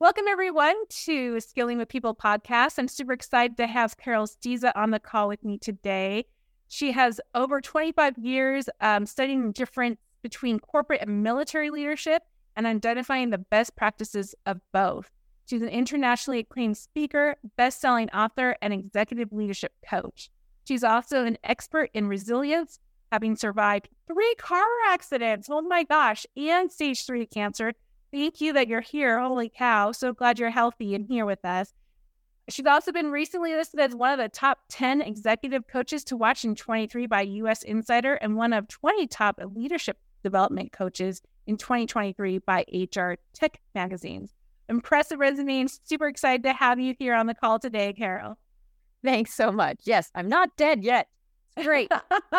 Welcome, 0.00 0.26
everyone, 0.28 0.76
to 1.06 1.40
Skilling 1.40 1.78
with 1.78 1.88
People 1.88 2.14
podcast. 2.14 2.78
I'm 2.78 2.86
super 2.86 3.12
excited 3.12 3.56
to 3.56 3.66
have 3.66 3.96
Carole 3.96 4.28
Stizza 4.28 4.70
on 4.76 4.92
the 4.92 5.00
call 5.00 5.26
with 5.26 5.44
me 5.44 5.58
today. 5.58 6.26
She 6.68 6.92
has 6.92 7.20
over 7.34 7.60
25 7.60 8.16
years 8.16 8.68
um, 8.80 9.06
studying 9.06 9.48
the 9.48 9.52
difference 9.52 9.98
between 10.22 10.60
corporate 10.60 11.00
and 11.00 11.24
military 11.24 11.70
leadership 11.70 12.22
and 12.54 12.64
identifying 12.64 13.30
the 13.30 13.38
best 13.38 13.74
practices 13.74 14.36
of 14.46 14.60
both. 14.72 15.10
She's 15.46 15.62
an 15.62 15.68
internationally 15.68 16.38
acclaimed 16.38 16.76
speaker, 16.76 17.34
best 17.56 17.80
selling 17.80 18.08
author, 18.10 18.54
and 18.62 18.72
executive 18.72 19.32
leadership 19.32 19.72
coach. 19.84 20.30
She's 20.62 20.84
also 20.84 21.24
an 21.24 21.38
expert 21.42 21.90
in 21.92 22.06
resilience, 22.06 22.78
having 23.10 23.34
survived 23.34 23.88
three 24.06 24.36
car 24.36 24.64
accidents. 24.86 25.48
Oh 25.50 25.60
my 25.62 25.82
gosh, 25.82 26.24
and 26.36 26.70
stage 26.70 27.04
three 27.04 27.26
cancer 27.26 27.72
Thank 28.12 28.40
you 28.40 28.52
that 28.54 28.68
you're 28.68 28.80
here. 28.80 29.20
Holy 29.20 29.50
cow. 29.50 29.92
So 29.92 30.12
glad 30.12 30.38
you're 30.38 30.50
healthy 30.50 30.94
and 30.94 31.06
here 31.06 31.26
with 31.26 31.44
us. 31.44 31.72
She's 32.48 32.66
also 32.66 32.92
been 32.92 33.10
recently 33.10 33.54
listed 33.54 33.80
as 33.80 33.94
one 33.94 34.12
of 34.12 34.18
the 34.18 34.30
top 34.30 34.58
10 34.70 35.02
executive 35.02 35.66
coaches 35.66 36.02
to 36.04 36.16
watch 36.16 36.44
in 36.44 36.54
23 36.54 37.06
by 37.06 37.20
US 37.20 37.62
Insider 37.62 38.14
and 38.14 38.36
one 38.36 38.54
of 38.54 38.68
20 38.68 39.06
top 39.08 39.38
leadership 39.54 39.98
development 40.22 40.72
coaches 40.72 41.20
in 41.46 41.58
2023 41.58 42.38
by 42.38 42.64
HR 42.72 43.14
Tech 43.34 43.60
magazines. 43.74 44.32
Impressive 44.70 45.18
resume 45.18 45.60
and 45.60 45.70
super 45.84 46.08
excited 46.08 46.42
to 46.44 46.52
have 46.54 46.80
you 46.80 46.94
here 46.98 47.14
on 47.14 47.26
the 47.26 47.34
call 47.34 47.58
today, 47.58 47.92
Carole. 47.92 48.38
Thanks 49.04 49.34
so 49.34 49.52
much. 49.52 49.80
Yes, 49.84 50.10
I'm 50.14 50.28
not 50.28 50.56
dead 50.56 50.82
yet. 50.82 51.08
great. 51.62 51.90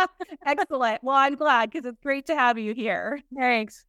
Excellent. 0.46 1.04
Well, 1.04 1.16
I'm 1.16 1.36
glad 1.36 1.72
because 1.72 1.86
it's 1.86 2.02
great 2.02 2.26
to 2.28 2.36
have 2.36 2.58
you 2.58 2.74
here. 2.74 3.20
Thanks. 3.36 3.86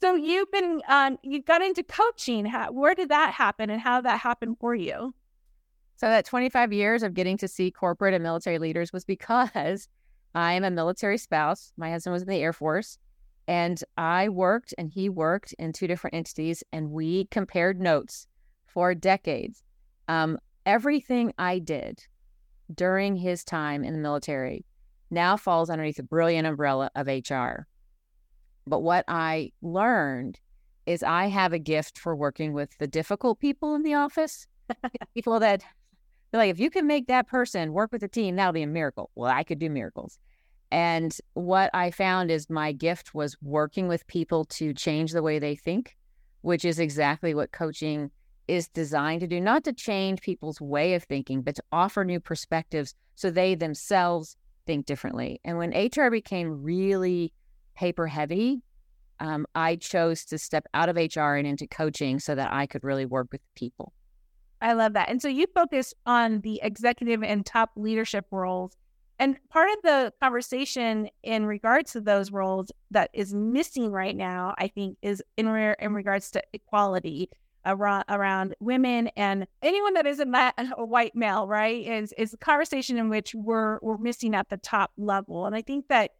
So 0.00 0.14
you've 0.14 0.50
been 0.50 0.82
um, 0.88 1.18
you 1.22 1.42
got 1.42 1.62
into 1.62 1.82
coaching. 1.82 2.46
How, 2.46 2.72
where 2.72 2.94
did 2.94 3.08
that 3.08 3.32
happen, 3.32 3.70
and 3.70 3.80
how 3.80 4.00
that 4.00 4.20
happen 4.20 4.56
for 4.60 4.74
you? 4.74 5.14
So 5.96 6.08
that 6.08 6.24
25 6.24 6.72
years 6.72 7.02
of 7.02 7.14
getting 7.14 7.38
to 7.38 7.48
see 7.48 7.70
corporate 7.70 8.14
and 8.14 8.22
military 8.22 8.58
leaders 8.58 8.92
was 8.92 9.04
because 9.04 9.88
I 10.34 10.52
am 10.54 10.64
a 10.64 10.70
military 10.70 11.18
spouse. 11.18 11.72
My 11.76 11.90
husband 11.90 12.12
was 12.12 12.22
in 12.22 12.28
the 12.28 12.42
Air 12.42 12.52
Force, 12.52 12.98
and 13.46 13.82
I 13.96 14.28
worked 14.28 14.74
and 14.76 14.90
he 14.90 15.08
worked 15.08 15.54
in 15.58 15.72
two 15.72 15.86
different 15.86 16.14
entities, 16.14 16.64
and 16.72 16.90
we 16.90 17.26
compared 17.26 17.80
notes 17.80 18.26
for 18.66 18.94
decades. 18.94 19.62
Um, 20.08 20.38
everything 20.66 21.32
I 21.38 21.60
did 21.60 22.04
during 22.74 23.16
his 23.16 23.44
time 23.44 23.84
in 23.84 23.92
the 23.92 23.98
military 23.98 24.64
now 25.10 25.36
falls 25.36 25.70
underneath 25.70 25.96
the 25.96 26.02
brilliant 26.02 26.46
umbrella 26.46 26.90
of 26.96 27.06
HR. 27.06 27.66
But 28.66 28.80
what 28.80 29.04
I 29.08 29.52
learned 29.62 30.40
is 30.86 31.02
I 31.02 31.26
have 31.26 31.52
a 31.52 31.58
gift 31.58 31.98
for 31.98 32.14
working 32.14 32.52
with 32.52 32.76
the 32.78 32.86
difficult 32.86 33.40
people 33.40 33.74
in 33.74 33.82
the 33.82 33.94
office, 33.94 34.46
people 35.14 35.40
that 35.40 35.62
like, 36.32 36.50
if 36.50 36.58
you 36.58 36.70
can 36.70 36.86
make 36.86 37.06
that 37.06 37.28
person 37.28 37.72
work 37.72 37.92
with 37.92 38.00
the 38.00 38.08
team, 38.08 38.36
that'll 38.36 38.52
be 38.52 38.62
a 38.62 38.66
miracle. 38.66 39.10
Well, 39.14 39.30
I 39.30 39.44
could 39.44 39.58
do 39.58 39.70
miracles. 39.70 40.18
And 40.70 41.16
what 41.34 41.70
I 41.72 41.92
found 41.92 42.30
is 42.30 42.50
my 42.50 42.72
gift 42.72 43.14
was 43.14 43.36
working 43.40 43.86
with 43.86 44.06
people 44.08 44.44
to 44.46 44.74
change 44.74 45.12
the 45.12 45.22
way 45.22 45.38
they 45.38 45.54
think, 45.54 45.96
which 46.40 46.64
is 46.64 46.80
exactly 46.80 47.34
what 47.34 47.52
coaching 47.52 48.10
is 48.48 48.68
designed 48.68 49.20
to 49.20 49.26
do, 49.26 49.40
not 49.40 49.64
to 49.64 49.72
change 49.72 50.20
people's 50.20 50.60
way 50.60 50.94
of 50.94 51.04
thinking, 51.04 51.42
but 51.42 51.54
to 51.54 51.62
offer 51.70 52.04
new 52.04 52.18
perspectives 52.18 52.94
so 53.14 53.30
they 53.30 53.54
themselves 53.54 54.36
think 54.66 54.86
differently. 54.86 55.40
And 55.44 55.56
when 55.56 55.70
HR 55.70 56.10
became 56.10 56.62
really 56.62 57.32
paper 57.74 58.06
heavy, 58.06 58.62
um, 59.20 59.46
I 59.54 59.76
chose 59.76 60.24
to 60.26 60.38
step 60.38 60.66
out 60.74 60.88
of 60.88 60.96
HR 60.96 61.34
and 61.34 61.46
into 61.46 61.66
coaching 61.66 62.18
so 62.18 62.34
that 62.34 62.52
I 62.52 62.66
could 62.66 62.84
really 62.84 63.06
work 63.06 63.28
with 63.32 63.40
people. 63.54 63.92
I 64.60 64.72
love 64.72 64.94
that. 64.94 65.08
And 65.08 65.20
so 65.20 65.28
you 65.28 65.46
focus 65.54 65.94
on 66.06 66.40
the 66.40 66.60
executive 66.62 67.22
and 67.22 67.44
top 67.44 67.70
leadership 67.76 68.26
roles. 68.30 68.76
And 69.18 69.36
part 69.48 69.68
of 69.70 69.82
the 69.82 70.12
conversation 70.20 71.08
in 71.22 71.46
regards 71.46 71.92
to 71.92 72.00
those 72.00 72.32
roles 72.32 72.72
that 72.90 73.10
is 73.12 73.32
missing 73.32 73.92
right 73.92 74.16
now, 74.16 74.54
I 74.58 74.68
think, 74.68 74.96
is 75.02 75.22
in, 75.36 75.48
re- 75.48 75.76
in 75.78 75.94
regards 75.94 76.30
to 76.32 76.42
equality 76.52 77.28
around, 77.66 78.04
around 78.08 78.54
women 78.60 79.08
and 79.16 79.46
anyone 79.62 79.94
that 79.94 80.06
isn't 80.06 80.32
that 80.32 80.54
a 80.76 80.84
white 80.84 81.14
male, 81.14 81.46
right? 81.46 81.86
Is 81.86 82.12
is 82.18 82.34
a 82.34 82.38
conversation 82.38 82.98
in 82.98 83.08
which 83.08 83.34
we're 83.34 83.78
we're 83.82 83.98
missing 83.98 84.34
at 84.34 84.48
the 84.48 84.56
top 84.56 84.90
level. 84.96 85.46
And 85.46 85.54
I 85.54 85.62
think 85.62 85.88
that 85.88 86.12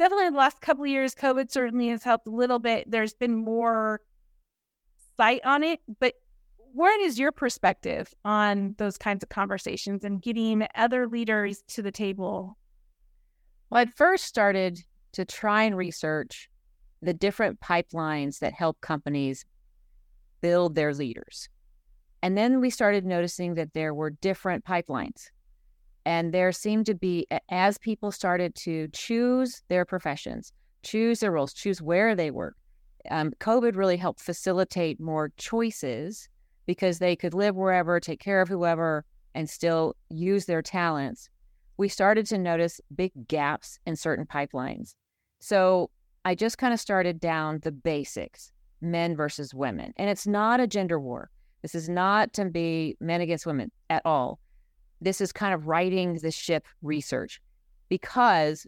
definitely 0.00 0.26
in 0.26 0.32
the 0.32 0.38
last 0.38 0.62
couple 0.62 0.84
of 0.84 0.90
years, 0.90 1.14
COVID 1.14 1.50
certainly 1.50 1.88
has 1.88 2.02
helped 2.02 2.26
a 2.26 2.30
little 2.30 2.58
bit. 2.58 2.90
There's 2.90 3.12
been 3.12 3.36
more 3.36 4.00
sight 5.18 5.42
on 5.44 5.62
it, 5.62 5.80
but 6.00 6.14
what 6.72 6.98
is 7.00 7.18
your 7.18 7.32
perspective 7.32 8.14
on 8.24 8.74
those 8.78 8.96
kinds 8.96 9.22
of 9.22 9.28
conversations 9.28 10.02
and 10.02 10.22
getting 10.22 10.66
other 10.74 11.06
leaders 11.06 11.62
to 11.68 11.82
the 11.82 11.92
table? 11.92 12.56
Well, 13.68 13.82
I 13.82 13.86
first 13.86 14.24
started 14.24 14.80
to 15.12 15.26
try 15.26 15.64
and 15.64 15.76
research 15.76 16.48
the 17.02 17.12
different 17.12 17.60
pipelines 17.60 18.38
that 18.38 18.54
help 18.54 18.80
companies 18.80 19.44
build 20.40 20.76
their 20.76 20.94
leaders. 20.94 21.50
And 22.22 22.38
then 22.38 22.60
we 22.60 22.70
started 22.70 23.04
noticing 23.04 23.54
that 23.54 23.74
there 23.74 23.92
were 23.92 24.10
different 24.10 24.64
pipelines. 24.64 25.28
And 26.10 26.34
there 26.34 26.50
seemed 26.50 26.86
to 26.86 26.94
be, 26.94 27.28
as 27.50 27.78
people 27.78 28.10
started 28.10 28.56
to 28.56 28.88
choose 28.88 29.62
their 29.68 29.84
professions, 29.84 30.52
choose 30.82 31.20
their 31.20 31.30
roles, 31.30 31.52
choose 31.52 31.80
where 31.80 32.16
they 32.16 32.32
work, 32.32 32.56
um, 33.12 33.30
COVID 33.38 33.76
really 33.76 33.96
helped 33.96 34.18
facilitate 34.18 34.98
more 34.98 35.30
choices 35.36 36.28
because 36.66 36.98
they 36.98 37.14
could 37.14 37.32
live 37.32 37.54
wherever, 37.54 38.00
take 38.00 38.18
care 38.18 38.40
of 38.40 38.48
whoever, 38.48 39.04
and 39.36 39.48
still 39.48 39.94
use 40.08 40.46
their 40.46 40.62
talents. 40.62 41.28
We 41.76 41.88
started 41.88 42.26
to 42.26 42.38
notice 42.38 42.80
big 42.92 43.12
gaps 43.28 43.78
in 43.86 43.94
certain 43.94 44.26
pipelines. 44.26 44.96
So 45.38 45.90
I 46.24 46.34
just 46.34 46.58
kind 46.58 46.74
of 46.74 46.80
started 46.80 47.20
down 47.20 47.60
the 47.62 47.70
basics 47.70 48.50
men 48.80 49.14
versus 49.14 49.54
women. 49.54 49.92
And 49.96 50.10
it's 50.10 50.26
not 50.26 50.58
a 50.58 50.66
gender 50.66 50.98
war. 50.98 51.30
This 51.62 51.76
is 51.76 51.88
not 51.88 52.32
to 52.32 52.46
be 52.46 52.96
men 52.98 53.20
against 53.20 53.46
women 53.46 53.70
at 53.88 54.02
all 54.04 54.40
this 55.00 55.20
is 55.20 55.32
kind 55.32 55.54
of 55.54 55.66
righting 55.66 56.14
the 56.14 56.30
ship 56.30 56.64
mm-hmm. 56.66 56.88
research 56.88 57.40
because 57.88 58.66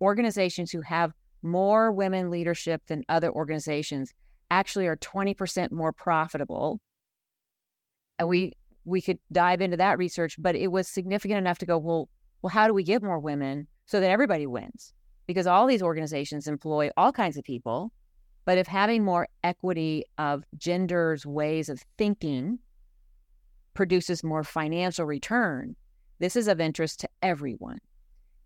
organizations 0.00 0.70
who 0.70 0.82
have 0.82 1.12
more 1.42 1.92
women 1.92 2.30
leadership 2.30 2.82
than 2.86 3.04
other 3.08 3.30
organizations 3.30 4.12
actually 4.50 4.86
are 4.86 4.96
20% 4.96 5.72
more 5.72 5.92
profitable. 5.92 6.80
And 8.18 8.28
we 8.28 8.52
we 8.84 9.00
could 9.00 9.18
dive 9.32 9.62
into 9.62 9.78
that 9.78 9.96
research, 9.96 10.36
but 10.38 10.54
it 10.54 10.70
was 10.70 10.86
significant 10.86 11.38
enough 11.38 11.56
to 11.58 11.66
go, 11.66 11.78
well, 11.78 12.08
well, 12.42 12.50
how 12.50 12.66
do 12.66 12.74
we 12.74 12.82
get 12.82 13.02
more 13.02 13.18
women 13.18 13.66
so 13.86 13.98
that 13.98 14.10
everybody 14.10 14.46
wins? 14.46 14.92
Because 15.26 15.46
all 15.46 15.66
these 15.66 15.82
organizations 15.82 16.46
employ 16.46 16.90
all 16.98 17.10
kinds 17.10 17.38
of 17.38 17.44
people. 17.44 17.92
But 18.44 18.58
if 18.58 18.66
having 18.66 19.02
more 19.02 19.26
equity 19.42 20.04
of 20.18 20.44
genders' 20.58 21.24
ways 21.24 21.70
of 21.70 21.82
thinking 21.96 22.58
produces 23.74 24.24
more 24.24 24.44
financial 24.44 25.04
return, 25.04 25.76
this 26.18 26.36
is 26.36 26.48
of 26.48 26.60
interest 26.60 27.00
to 27.00 27.08
everyone. 27.22 27.78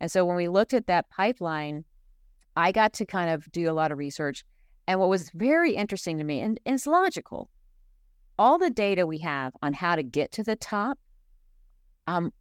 And 0.00 0.10
so 0.10 0.24
when 0.24 0.36
we 0.36 0.48
looked 0.48 0.74
at 0.74 0.86
that 0.86 1.10
pipeline, 1.10 1.84
I 2.56 2.72
got 2.72 2.92
to 2.94 3.06
kind 3.06 3.30
of 3.30 3.50
do 3.52 3.70
a 3.70 3.72
lot 3.72 3.92
of 3.92 3.98
research. 3.98 4.44
And 4.86 4.98
what 4.98 5.08
was 5.08 5.30
very 5.34 5.74
interesting 5.74 6.18
to 6.18 6.24
me, 6.24 6.40
and, 6.40 6.58
and 6.64 6.74
it's 6.74 6.86
logical, 6.86 7.50
all 8.38 8.58
the 8.58 8.70
data 8.70 9.06
we 9.06 9.18
have 9.18 9.52
on 9.62 9.72
how 9.72 9.96
to 9.96 10.02
get 10.02 10.32
to 10.32 10.42
the 10.42 10.56
top 10.56 10.98
um, 12.06 12.32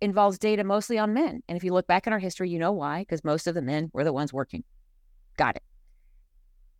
involves 0.00 0.38
data 0.38 0.62
mostly 0.62 0.98
on 0.98 1.12
men. 1.12 1.42
And 1.48 1.56
if 1.56 1.64
you 1.64 1.72
look 1.72 1.86
back 1.86 2.06
in 2.06 2.12
our 2.12 2.18
history, 2.18 2.50
you 2.50 2.58
know 2.58 2.72
why, 2.72 3.00
because 3.00 3.24
most 3.24 3.46
of 3.46 3.54
the 3.54 3.62
men 3.62 3.90
were 3.92 4.04
the 4.04 4.12
ones 4.12 4.32
working. 4.32 4.62
Got 5.36 5.56
it. 5.56 5.62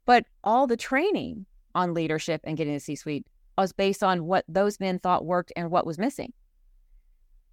But 0.04 0.24
all 0.44 0.66
the 0.66 0.76
training 0.76 1.46
on 1.74 1.94
leadership 1.94 2.42
and 2.44 2.56
getting 2.56 2.74
the 2.74 2.80
C 2.80 2.94
suite 2.94 3.26
was 3.56 3.72
based 3.72 4.02
on 4.02 4.24
what 4.24 4.44
those 4.48 4.80
men 4.80 4.98
thought 4.98 5.24
worked 5.24 5.52
and 5.56 5.70
what 5.70 5.86
was 5.86 5.98
missing. 5.98 6.32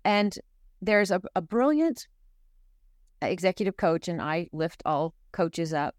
And 0.06 0.34
there's 0.82 1.12
a, 1.12 1.22
a 1.36 1.42
brilliant 1.42 2.08
executive 3.22 3.78
coach, 3.78 4.08
and 4.08 4.22
I 4.22 4.50
lift 4.54 4.82
all 4.86 5.14
coaches 5.32 5.74
up, 5.74 5.96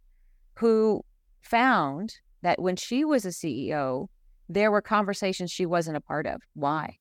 who 0.55 1.05
found 1.43 2.17
that 2.43 2.61
when 2.61 2.77
she 2.77 3.05
was 3.05 3.25
a 3.27 3.29
CEO, 3.29 4.09
there 4.49 4.71
were 4.71 4.81
conversations 4.81 5.51
she 5.51 5.67
wasn't 5.67 5.97
a 5.97 6.01
part 6.01 6.27
of. 6.27 6.41
Why? 6.55 6.99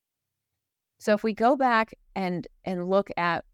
So 1.00 1.13
if 1.13 1.24
we 1.24 1.34
go 1.34 1.56
back 1.56 1.94
and 2.16 2.45
and 2.66 2.90
look 2.90 3.10
at 3.16 3.45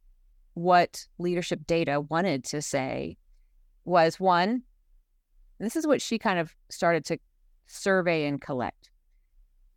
what 0.55 1.05
leadership 1.19 1.67
data 1.67 2.01
wanted 2.01 2.43
to 2.45 2.61
say 2.61 3.17
was 3.83 4.19
one, 4.19 4.63
this 5.59 5.75
is 5.75 5.85
what 5.85 6.01
she 6.01 6.17
kind 6.17 6.39
of 6.39 6.55
started 6.69 7.05
to 7.05 7.19
survey 7.67 8.25
and 8.25 8.41
collect 8.41 8.89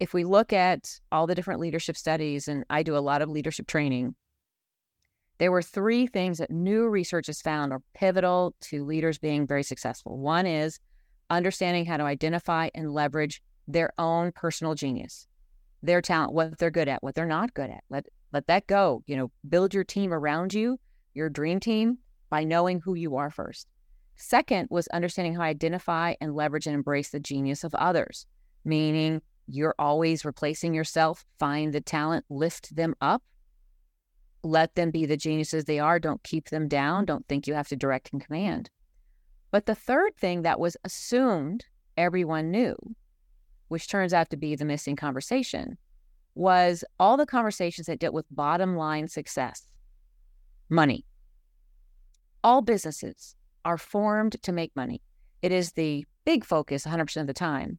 if 0.01 0.15
we 0.15 0.25
look 0.25 0.53
at 0.53 1.01
all 1.11 1.27
the 1.27 1.35
different 1.35 1.61
leadership 1.61 1.97
studies, 1.97 2.49
and 2.49 2.65
I 2.71 2.83
do 2.83 2.97
a 2.97 3.01
lot 3.01 3.23
of 3.23 3.29
leadership 3.29 3.67
training, 3.67 4.15
there 5.39 5.53
were 5.53 5.63
three 5.63 6.07
things 6.07 6.39
that 6.39 6.51
new 6.51 6.89
research 6.89 7.27
has 7.29 7.41
found 7.41 7.73
are 7.73 7.83
pivotal 7.95 8.55
to 8.63 8.85
leaders 8.85 9.19
being 9.19 9.47
very 9.47 9.63
successful. 9.63 10.19
One 10.19 10.47
is 10.47 10.81
understanding 11.31 11.87
how 11.87 11.97
to 11.97 12.05
identify 12.05 12.71
and 12.75 12.93
leverage 12.93 13.43
their 13.67 13.93
own 13.99 14.33
personal 14.33 14.75
genius, 14.75 15.27
their 15.83 16.01
talent, 16.01 16.33
what 16.33 16.59
they're 16.59 16.71
good 16.71 16.89
at, 16.89 17.03
what 17.03 17.15
they're 17.15 17.27
not 17.27 17.55
good 17.55 17.71
at. 17.71 17.85
Let 17.91 18.07
let 18.33 18.47
that 18.49 18.67
go. 18.67 19.03
You 19.07 19.17
know, 19.17 19.31
build 19.49 19.73
your 19.73 19.85
team 19.85 20.13
around 20.13 20.53
you, 20.53 20.79
your 21.15 21.31
dream 21.31 21.61
team, 21.61 21.99
by 22.31 22.45
knowing 22.45 22.81
who 22.81 22.95
you 22.95 23.17
are 23.17 23.31
first. 23.31 23.69
Second 24.17 24.67
was 24.71 24.89
understanding 24.89 25.35
how 25.35 25.41
to 25.41 25.47
identify 25.47 26.15
and 26.21 26.35
leverage 26.35 26.67
and 26.67 26.75
embrace 26.75 27.11
the 27.11 27.21
genius 27.21 27.63
of 27.63 27.75
others, 27.77 28.27
meaning 28.65 29.23
you're 29.49 29.75
always 29.79 30.25
replacing 30.25 30.75
yourself, 30.75 31.25
find 31.39 31.73
the 31.73 31.81
talent, 31.81 32.25
lift 32.29 32.77
them 32.77 32.95
up, 33.01 33.23
let 34.43 34.75
them 34.75 34.91
be 34.91 35.07
the 35.07 35.17
geniuses 35.17 35.65
they 35.65 35.79
are. 35.79 35.99
Don't 35.99 36.23
keep 36.23 36.51
them 36.51 36.69
down. 36.69 37.05
Don't 37.05 37.27
think 37.27 37.47
you 37.47 37.55
have 37.55 37.69
to 37.69 37.77
direct 37.77 38.13
and 38.13 38.25
command. 38.25 38.71
But 39.51 39.67
the 39.67 39.75
third 39.75 40.17
thing 40.17 40.43
that 40.43 40.61
was 40.61 40.77
assumed 40.85 41.65
everyone 41.97 42.51
knew, 42.51 42.77
which 43.69 43.89
turns 43.89 44.13
out 44.13 44.31
to 44.31 44.37
be 44.37 44.55
the 44.55 44.65
missing 44.65 44.97
conversation, 44.97 45.79
was 46.35 46.85
all 47.01 47.17
the 47.17 47.27
conversations 47.27 47.87
that 47.87 47.99
dealt 47.99 48.15
with 48.15 48.27
bottom 48.31 48.77
line 48.77 49.09
success, 49.09 49.67
money. 50.69 51.05
All 52.45 52.63
businesses 52.63 53.35
are 53.65 53.79
formed 53.79 54.41
to 54.43 54.53
make 54.53 54.77
money. 54.77 55.03
It 55.43 55.51
is 55.51 55.73
the 55.73 56.07
big 56.25 56.45
focus 56.45 56.87
100% 56.87 57.21
of 57.21 57.27
the 57.27 57.33
time. 57.33 57.79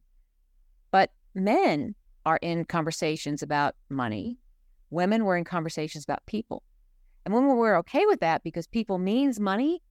Men 1.34 1.94
are 2.26 2.38
in 2.42 2.64
conversations 2.64 3.42
about 3.42 3.74
money. 3.88 4.38
Women 4.90 5.24
were 5.24 5.36
in 5.36 5.44
conversations 5.44 6.04
about 6.04 6.26
people. 6.26 6.62
And 7.24 7.34
women 7.34 7.56
were 7.56 7.76
okay 7.76 8.04
with 8.06 8.20
that 8.20 8.42
because 8.42 8.66
people 8.66 8.98
means 8.98 9.38
money. 9.38 9.82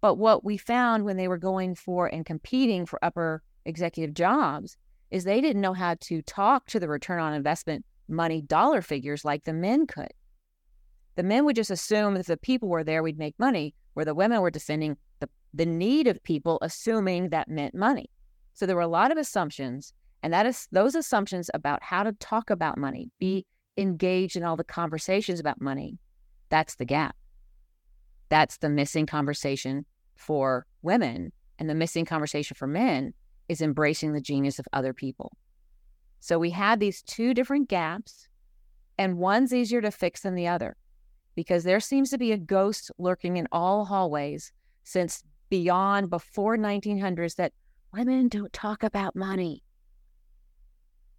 But 0.00 0.14
what 0.14 0.44
we 0.44 0.56
found 0.56 1.04
when 1.04 1.16
they 1.16 1.28
were 1.28 1.38
going 1.38 1.74
for 1.74 2.06
and 2.06 2.24
competing 2.24 2.86
for 2.86 3.04
upper 3.04 3.42
executive 3.64 4.14
jobs 4.14 4.76
is 5.10 5.24
they 5.24 5.40
didn't 5.40 5.62
know 5.62 5.72
how 5.72 5.96
to 6.00 6.22
talk 6.22 6.66
to 6.66 6.78
the 6.80 6.88
return 6.88 7.20
on 7.20 7.34
investment 7.34 7.84
money 8.08 8.40
dollar 8.40 8.80
figures 8.80 9.24
like 9.24 9.44
the 9.44 9.52
men 9.52 9.86
could. 9.86 10.12
The 11.16 11.22
men 11.22 11.44
would 11.44 11.56
just 11.56 11.70
assume 11.70 12.14
that 12.14 12.20
if 12.20 12.26
the 12.26 12.36
people 12.36 12.68
were 12.68 12.84
there, 12.84 13.02
we'd 13.02 13.18
make 13.18 13.34
money, 13.38 13.74
where 13.94 14.04
the 14.04 14.14
women 14.14 14.40
were 14.40 14.50
defending 14.50 14.96
the, 15.18 15.28
the 15.52 15.66
need 15.66 16.06
of 16.06 16.22
people, 16.22 16.58
assuming 16.62 17.30
that 17.30 17.48
meant 17.48 17.74
money. 17.74 18.08
So 18.54 18.66
there 18.66 18.76
were 18.76 18.82
a 18.82 18.88
lot 18.88 19.10
of 19.10 19.18
assumptions 19.18 19.92
and 20.22 20.32
that 20.32 20.46
is 20.46 20.68
those 20.72 20.94
assumptions 20.94 21.50
about 21.54 21.82
how 21.82 22.02
to 22.02 22.12
talk 22.12 22.50
about 22.50 22.78
money, 22.78 23.10
be 23.18 23.46
engaged 23.76 24.36
in 24.36 24.44
all 24.44 24.56
the 24.56 24.64
conversations 24.64 25.40
about 25.40 25.60
money. 25.60 25.98
That's 26.48 26.74
the 26.76 26.84
gap. 26.84 27.16
That's 28.28 28.58
the 28.58 28.68
missing 28.68 29.06
conversation 29.06 29.86
for 30.16 30.66
women. 30.82 31.32
And 31.58 31.68
the 31.68 31.74
missing 31.74 32.04
conversation 32.04 32.54
for 32.56 32.66
men 32.66 33.14
is 33.48 33.60
embracing 33.60 34.12
the 34.12 34.20
genius 34.20 34.58
of 34.58 34.66
other 34.72 34.92
people. 34.92 35.32
So 36.20 36.38
we 36.38 36.50
had 36.50 36.80
these 36.80 37.02
two 37.02 37.32
different 37.32 37.68
gaps, 37.68 38.28
and 38.98 39.18
one's 39.18 39.54
easier 39.54 39.80
to 39.80 39.90
fix 39.90 40.22
than 40.22 40.34
the 40.34 40.48
other 40.48 40.76
because 41.36 41.62
there 41.62 41.80
seems 41.80 42.10
to 42.10 42.18
be 42.18 42.32
a 42.32 42.36
ghost 42.36 42.90
lurking 42.98 43.36
in 43.36 43.46
all 43.52 43.84
hallways 43.84 44.52
since 44.82 45.22
beyond 45.48 46.10
before 46.10 46.56
1900s 46.56 47.36
that 47.36 47.52
women 47.92 48.28
don't 48.28 48.52
talk 48.52 48.82
about 48.82 49.14
money. 49.14 49.62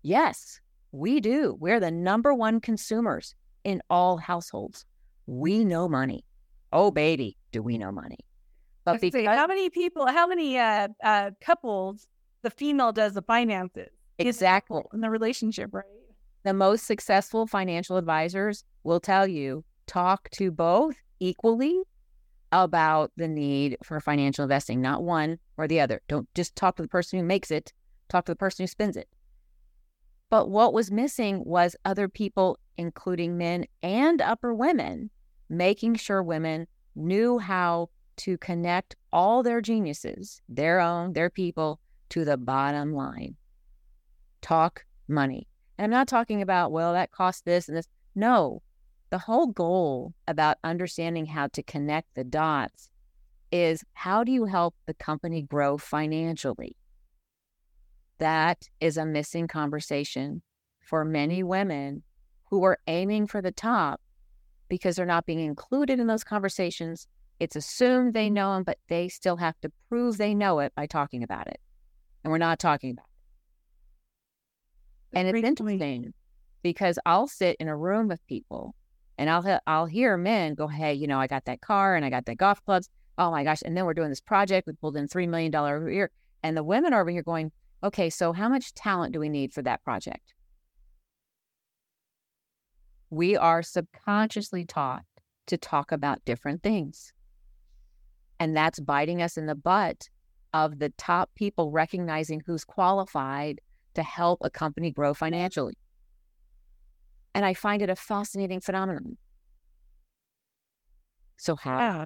Yes, 0.01 0.59
we 0.91 1.19
do. 1.19 1.55
We're 1.59 1.79
the 1.79 1.91
number 1.91 2.33
one 2.33 2.61
consumers 2.61 3.35
in 3.63 3.81
all 3.89 4.17
households. 4.17 4.85
We 5.27 5.65
know 5.65 5.87
money. 5.87 6.25
Oh, 6.71 6.91
baby, 6.91 7.37
do 7.51 7.61
we 7.61 7.77
know 7.77 7.91
money? 7.91 8.19
But 8.85 9.01
because, 9.01 9.25
how 9.25 9.47
many 9.47 9.69
people, 9.69 10.07
how 10.07 10.25
many 10.27 10.57
uh, 10.57 10.87
uh, 11.03 11.31
couples 11.41 12.07
the 12.41 12.49
female 12.49 12.91
does 12.91 13.13
the 13.13 13.21
finances? 13.21 13.89
Exactly. 14.17 14.81
In 14.93 15.01
the 15.01 15.09
relationship, 15.09 15.69
right? 15.73 15.85
The 16.43 16.53
most 16.53 16.85
successful 16.85 17.45
financial 17.45 17.97
advisors 17.97 18.63
will 18.83 18.99
tell 18.99 19.27
you 19.27 19.63
talk 19.87 20.29
to 20.31 20.51
both 20.51 20.95
equally 21.19 21.81
about 22.51 23.11
the 23.17 23.27
need 23.27 23.77
for 23.83 23.99
financial 23.99 24.43
investing, 24.43 24.81
not 24.81 25.03
one 25.03 25.37
or 25.57 25.67
the 25.67 25.79
other. 25.79 26.01
Don't 26.07 26.27
just 26.33 26.55
talk 26.55 26.77
to 26.77 26.81
the 26.81 26.87
person 26.87 27.19
who 27.19 27.25
makes 27.25 27.51
it, 27.51 27.73
talk 28.07 28.25
to 28.25 28.31
the 28.31 28.37
person 28.37 28.63
who 28.63 28.67
spends 28.67 28.97
it. 28.97 29.07
But 30.29 30.49
what 30.49 30.73
was 30.73 30.91
missing 30.91 31.43
was 31.45 31.75
other 31.85 32.07
people, 32.07 32.59
including 32.77 33.37
men 33.37 33.65
and 33.81 34.21
upper 34.21 34.53
women, 34.53 35.09
making 35.49 35.95
sure 35.95 36.21
women 36.21 36.67
knew 36.95 37.39
how 37.39 37.89
to 38.17 38.37
connect 38.37 38.95
all 39.11 39.41
their 39.41 39.61
geniuses, 39.61 40.41
their 40.47 40.79
own, 40.79 41.13
their 41.13 41.29
people, 41.29 41.79
to 42.09 42.25
the 42.25 42.37
bottom 42.37 42.93
line. 42.93 43.35
Talk 44.41 44.85
money. 45.07 45.47
And 45.77 45.85
I'm 45.85 45.91
not 45.91 46.07
talking 46.07 46.41
about, 46.41 46.71
well, 46.71 46.93
that 46.93 47.11
costs 47.11 47.41
this 47.41 47.67
and 47.67 47.77
this. 47.77 47.87
No, 48.15 48.61
the 49.09 49.17
whole 49.17 49.47
goal 49.47 50.13
about 50.27 50.57
understanding 50.63 51.25
how 51.25 51.47
to 51.47 51.63
connect 51.63 52.13
the 52.15 52.23
dots 52.23 52.89
is 53.51 53.83
how 53.93 54.23
do 54.23 54.31
you 54.31 54.45
help 54.45 54.75
the 54.85 54.93
company 54.93 55.41
grow 55.41 55.77
financially? 55.77 56.75
That 58.19 58.69
is 58.79 58.97
a 58.97 59.05
missing 59.05 59.47
conversation 59.47 60.41
for 60.81 61.03
many 61.03 61.43
women 61.43 62.03
who 62.49 62.63
are 62.63 62.79
aiming 62.87 63.27
for 63.27 63.41
the 63.41 63.51
top 63.51 64.01
because 64.69 64.95
they're 64.95 65.05
not 65.05 65.25
being 65.25 65.39
included 65.39 65.99
in 65.99 66.07
those 66.07 66.23
conversations. 66.23 67.07
It's 67.39 67.55
assumed 67.55 68.13
they 68.13 68.29
know 68.29 68.53
them, 68.53 68.63
but 68.63 68.77
they 68.87 69.07
still 69.07 69.37
have 69.37 69.59
to 69.61 69.71
prove 69.87 70.17
they 70.17 70.35
know 70.35 70.59
it 70.59 70.73
by 70.75 70.85
talking 70.85 71.23
about 71.23 71.47
it. 71.47 71.59
And 72.23 72.31
we're 72.31 72.37
not 72.37 72.59
talking 72.59 72.91
about 72.91 73.05
it. 75.13 75.17
And 75.17 75.27
it's 75.27 75.47
interesting 75.47 76.13
because 76.61 76.99
I'll 77.05 77.27
sit 77.27 77.55
in 77.59 77.67
a 77.67 77.75
room 77.75 78.07
with 78.07 78.25
people 78.27 78.75
and 79.17 79.29
I'll 79.29 79.59
I'll 79.67 79.85
hear 79.85 80.17
men 80.17 80.55
go, 80.55 80.67
"Hey, 80.67 80.93
you 80.93 81.07
know, 81.07 81.19
I 81.19 81.27
got 81.27 81.45
that 81.45 81.61
car 81.61 81.95
and 81.95 82.05
I 82.05 82.09
got 82.09 82.25
that 82.25 82.37
golf 82.37 82.63
clubs. 82.63 82.89
Oh 83.17 83.31
my 83.31 83.43
gosh!" 83.43 83.61
And 83.65 83.75
then 83.75 83.85
we're 83.85 83.93
doing 83.93 84.09
this 84.09 84.21
project. 84.21 84.67
We 84.67 84.73
pulled 84.73 84.95
in 84.95 85.07
three 85.07 85.27
million 85.27 85.51
dollar 85.51 85.87
a 85.87 85.93
year, 85.93 86.11
and 86.43 86.55
the 86.55 86.63
women 86.63 86.93
are 86.93 87.01
over 87.01 87.09
here 87.09 87.23
going, 87.23 87.51
okay, 87.83 88.09
so 88.09 88.33
how 88.33 88.49
much 88.49 88.73
talent 88.73 89.13
do 89.13 89.19
we 89.19 89.29
need 89.29 89.53
for 89.53 89.61
that 89.61 89.83
project? 89.83 90.33
We 93.09 93.35
are 93.35 93.63
subconsciously 93.63 94.65
taught 94.65 95.03
to 95.47 95.57
talk 95.57 95.91
about 95.91 96.23
different 96.25 96.61
things. 96.61 97.11
And 98.39 98.55
that's 98.55 98.79
biting 98.79 99.21
us 99.21 99.37
in 99.37 99.47
the 99.47 99.55
butt 99.55 100.09
of 100.53 100.79
the 100.79 100.89
top 100.97 101.29
people 101.35 101.71
recognizing 101.71 102.41
who's 102.45 102.63
qualified 102.63 103.59
to 103.95 104.03
help 104.03 104.39
a 104.43 104.49
company 104.49 104.91
grow 104.91 105.13
financially. 105.13 105.73
And 107.35 107.45
I 107.45 107.53
find 107.53 107.81
it 107.81 107.89
a 107.89 107.95
fascinating 107.95 108.61
phenomenon. 108.61 109.17
So, 111.37 111.55
how 111.55 111.77
yeah. 111.77 112.05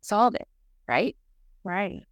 solve 0.00 0.34
it, 0.34 0.48
right? 0.88 1.16
Right. 1.64 2.02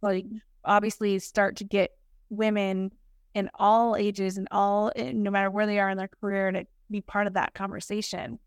Well, 0.00 0.20
obviously, 0.64 1.18
start 1.18 1.56
to 1.56 1.64
get 1.64 1.90
women 2.30 2.92
in 3.34 3.50
all 3.54 3.96
ages 3.96 4.38
and 4.38 4.48
all 4.50 4.92
eh, 4.96 5.12
no 5.14 5.30
matter 5.30 5.50
where 5.50 5.66
they 5.66 5.78
are 5.78 5.90
in 5.90 5.98
their 5.98 6.08
career 6.08 6.50
to 6.50 6.66
be 6.90 7.00
part 7.00 7.26
of 7.26 7.34
that 7.34 7.54
conversation. 7.54 8.38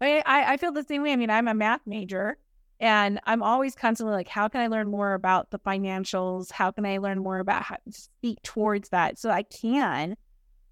I, 0.00 0.22
I, 0.26 0.52
I 0.52 0.56
feel 0.56 0.72
the 0.72 0.84
same 0.84 1.02
way. 1.02 1.12
I 1.12 1.16
mean, 1.16 1.30
I'm 1.30 1.48
a 1.48 1.54
math 1.54 1.80
major 1.86 2.38
and 2.80 3.20
I'm 3.24 3.42
always 3.42 3.74
constantly 3.74 4.14
like, 4.14 4.28
how 4.28 4.48
can 4.48 4.62
I 4.62 4.66
learn 4.68 4.90
more 4.90 5.12
about 5.14 5.50
the 5.50 5.58
financials? 5.58 6.50
How 6.50 6.70
can 6.70 6.86
I 6.86 6.98
learn 6.98 7.18
more 7.18 7.38
about 7.38 7.62
how 7.62 7.76
to 7.76 7.92
speak 7.92 8.42
towards 8.42 8.88
that 8.88 9.18
so 9.18 9.30
I 9.30 9.42
can 9.42 10.16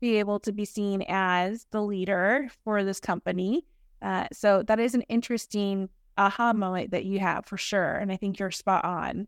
be 0.00 0.16
able 0.18 0.40
to 0.40 0.52
be 0.52 0.64
seen 0.64 1.04
as 1.06 1.66
the 1.70 1.82
leader 1.82 2.48
for 2.64 2.82
this 2.82 2.98
company? 2.98 3.66
Uh, 4.00 4.26
so 4.32 4.62
that 4.62 4.80
is 4.80 4.94
an 4.94 5.02
interesting 5.02 5.90
aha 6.16 6.52
moment 6.52 6.92
that 6.92 7.04
you 7.04 7.18
have 7.18 7.44
for 7.44 7.58
sure. 7.58 7.96
And 7.96 8.10
I 8.10 8.16
think 8.16 8.38
you're 8.38 8.50
spot 8.50 8.84
on. 8.84 9.26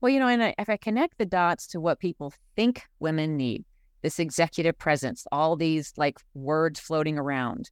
Well, 0.00 0.10
you 0.10 0.18
know, 0.18 0.28
and 0.28 0.42
I, 0.42 0.54
if 0.58 0.70
I 0.70 0.76
connect 0.76 1.18
the 1.18 1.26
dots 1.26 1.66
to 1.68 1.80
what 1.80 1.98
people 1.98 2.32
think 2.56 2.82
women 3.00 3.36
need, 3.36 3.64
this 4.02 4.18
executive 4.18 4.78
presence, 4.78 5.26
all 5.30 5.56
these 5.56 5.92
like 5.96 6.18
words 6.34 6.80
floating 6.80 7.18
around, 7.18 7.70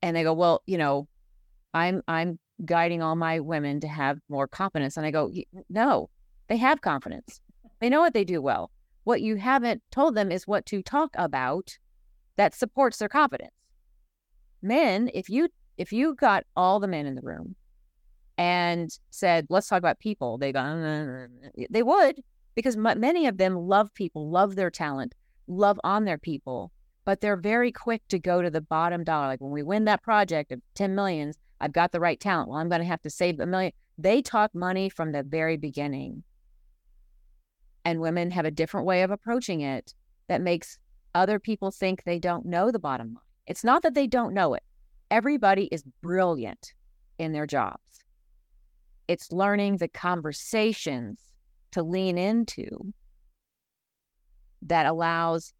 and 0.00 0.16
they 0.16 0.22
go, 0.22 0.32
well, 0.32 0.62
you 0.66 0.78
know, 0.78 1.08
I'm 1.74 2.02
I'm 2.08 2.38
guiding 2.64 3.02
all 3.02 3.16
my 3.16 3.40
women 3.40 3.80
to 3.80 3.88
have 3.88 4.18
more 4.28 4.48
confidence, 4.48 4.96
and 4.96 5.04
I 5.04 5.10
go, 5.10 5.30
no, 5.68 6.08
they 6.48 6.56
have 6.56 6.80
confidence. 6.80 7.40
They 7.80 7.90
know 7.90 8.00
what 8.00 8.14
they 8.14 8.24
do 8.24 8.40
well. 8.40 8.70
What 9.04 9.20
you 9.20 9.36
haven't 9.36 9.82
told 9.90 10.14
them 10.14 10.32
is 10.32 10.46
what 10.46 10.64
to 10.66 10.82
talk 10.82 11.10
about 11.14 11.78
that 12.36 12.54
supports 12.54 12.98
their 12.98 13.08
confidence. 13.08 13.52
Men, 14.62 15.10
if 15.12 15.28
you 15.28 15.48
if 15.76 15.92
you 15.92 16.14
got 16.14 16.44
all 16.56 16.80
the 16.80 16.88
men 16.88 17.06
in 17.06 17.14
the 17.14 17.22
room 17.22 17.54
and 18.38 18.96
said, 19.10 19.46
let's 19.50 19.68
talk 19.68 19.78
about 19.78 19.98
people, 19.98 20.38
they 20.38 20.52
go, 20.52 20.60
uh, 20.60 21.26
they 21.68 21.82
would, 21.82 22.22
because 22.54 22.76
m- 22.76 23.00
many 23.00 23.26
of 23.26 23.36
them 23.36 23.56
love 23.56 23.92
people, 23.94 24.30
love 24.30 24.54
their 24.54 24.70
talent, 24.70 25.14
love 25.48 25.80
on 25.82 26.04
their 26.04 26.18
people, 26.18 26.70
but 27.04 27.20
they're 27.20 27.36
very 27.36 27.72
quick 27.72 28.02
to 28.08 28.18
go 28.18 28.40
to 28.40 28.50
the 28.50 28.60
bottom 28.60 29.02
dollar. 29.02 29.26
Like 29.26 29.40
when 29.40 29.50
we 29.50 29.64
win 29.64 29.84
that 29.86 30.02
project 30.02 30.52
of 30.52 30.60
10 30.74 30.94
millions, 30.94 31.36
I've 31.60 31.72
got 31.72 31.90
the 31.90 32.00
right 32.00 32.20
talent. 32.20 32.48
Well, 32.48 32.58
I'm 32.58 32.68
going 32.68 32.80
to 32.80 32.86
have 32.86 33.02
to 33.02 33.10
save 33.10 33.40
a 33.40 33.46
million. 33.46 33.72
They 33.98 34.22
talk 34.22 34.54
money 34.54 34.88
from 34.88 35.10
the 35.10 35.24
very 35.24 35.56
beginning. 35.56 36.22
And 37.84 38.00
women 38.00 38.30
have 38.30 38.44
a 38.44 38.50
different 38.50 38.86
way 38.86 39.02
of 39.02 39.10
approaching 39.10 39.62
it. 39.62 39.92
that 40.28 40.42
makes 40.42 40.78
other 41.14 41.38
people 41.40 41.70
think 41.70 42.04
they 42.04 42.18
don't 42.18 42.44
know 42.44 42.70
the 42.70 42.78
bottom 42.78 43.14
line. 43.14 43.24
It's 43.46 43.64
not 43.64 43.82
that 43.82 43.94
they 43.94 44.06
don't 44.06 44.34
know 44.34 44.54
it. 44.54 44.62
Everybody 45.10 45.64
is 45.72 45.82
brilliant 46.02 46.74
in 47.18 47.32
their 47.32 47.46
jobs. 47.46 48.04
It's 49.08 49.32
learning 49.32 49.78
the 49.78 49.88
conversations 49.88 51.18
to 51.72 51.82
lean 51.82 52.18
into 52.18 52.92
that 54.62 54.86
allows 54.86 55.54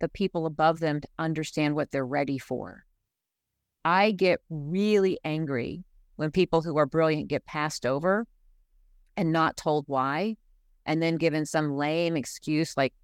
the 0.00 0.08
people 0.08 0.46
above 0.46 0.80
them 0.80 1.00
to 1.00 1.08
understand 1.18 1.74
what 1.74 1.90
they're 1.90 2.06
ready 2.06 2.38
for. 2.38 2.84
I 3.84 4.12
get 4.12 4.40
really 4.48 5.18
angry 5.24 5.84
when 6.16 6.30
people 6.30 6.62
who 6.62 6.76
are 6.78 6.86
brilliant 6.86 7.28
get 7.28 7.46
passed 7.46 7.84
over 7.84 8.26
and 9.16 9.32
not 9.32 9.56
told 9.56 9.84
why, 9.86 10.36
and 10.86 11.02
then 11.02 11.16
given 11.16 11.44
some 11.44 11.76
lame 11.76 12.16
excuse 12.16 12.76
like 12.76 12.94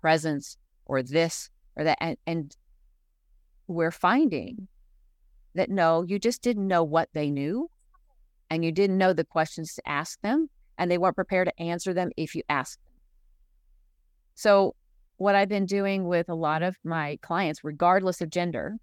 presence 0.00 0.56
or 0.86 1.02
this 1.02 1.50
or 1.76 1.84
that. 1.84 1.98
And, 2.00 2.16
and 2.26 2.56
we're 3.66 3.90
finding 3.90 4.68
that 5.54 5.70
no, 5.70 6.02
you 6.02 6.18
just 6.18 6.42
didn't 6.42 6.68
know 6.68 6.84
what 6.84 7.08
they 7.12 7.30
knew 7.30 7.70
and 8.50 8.64
you 8.64 8.72
didn't 8.72 8.98
know 8.98 9.12
the 9.12 9.24
questions 9.24 9.74
to 9.74 9.88
ask 9.88 10.20
them 10.20 10.48
and 10.78 10.90
they 10.90 10.98
weren't 10.98 11.16
prepared 11.16 11.48
to 11.48 11.62
answer 11.62 11.94
them 11.94 12.10
if 12.16 12.34
you 12.34 12.42
asked 12.48 12.78
them. 12.84 12.92
So, 14.34 14.74
what 15.16 15.34
I've 15.34 15.48
been 15.48 15.66
doing 15.66 16.08
with 16.08 16.28
a 16.28 16.34
lot 16.34 16.62
of 16.62 16.76
my 16.82 17.18
clients, 17.22 17.62
regardless 17.62 18.20
of 18.20 18.30
gender, 18.30 18.76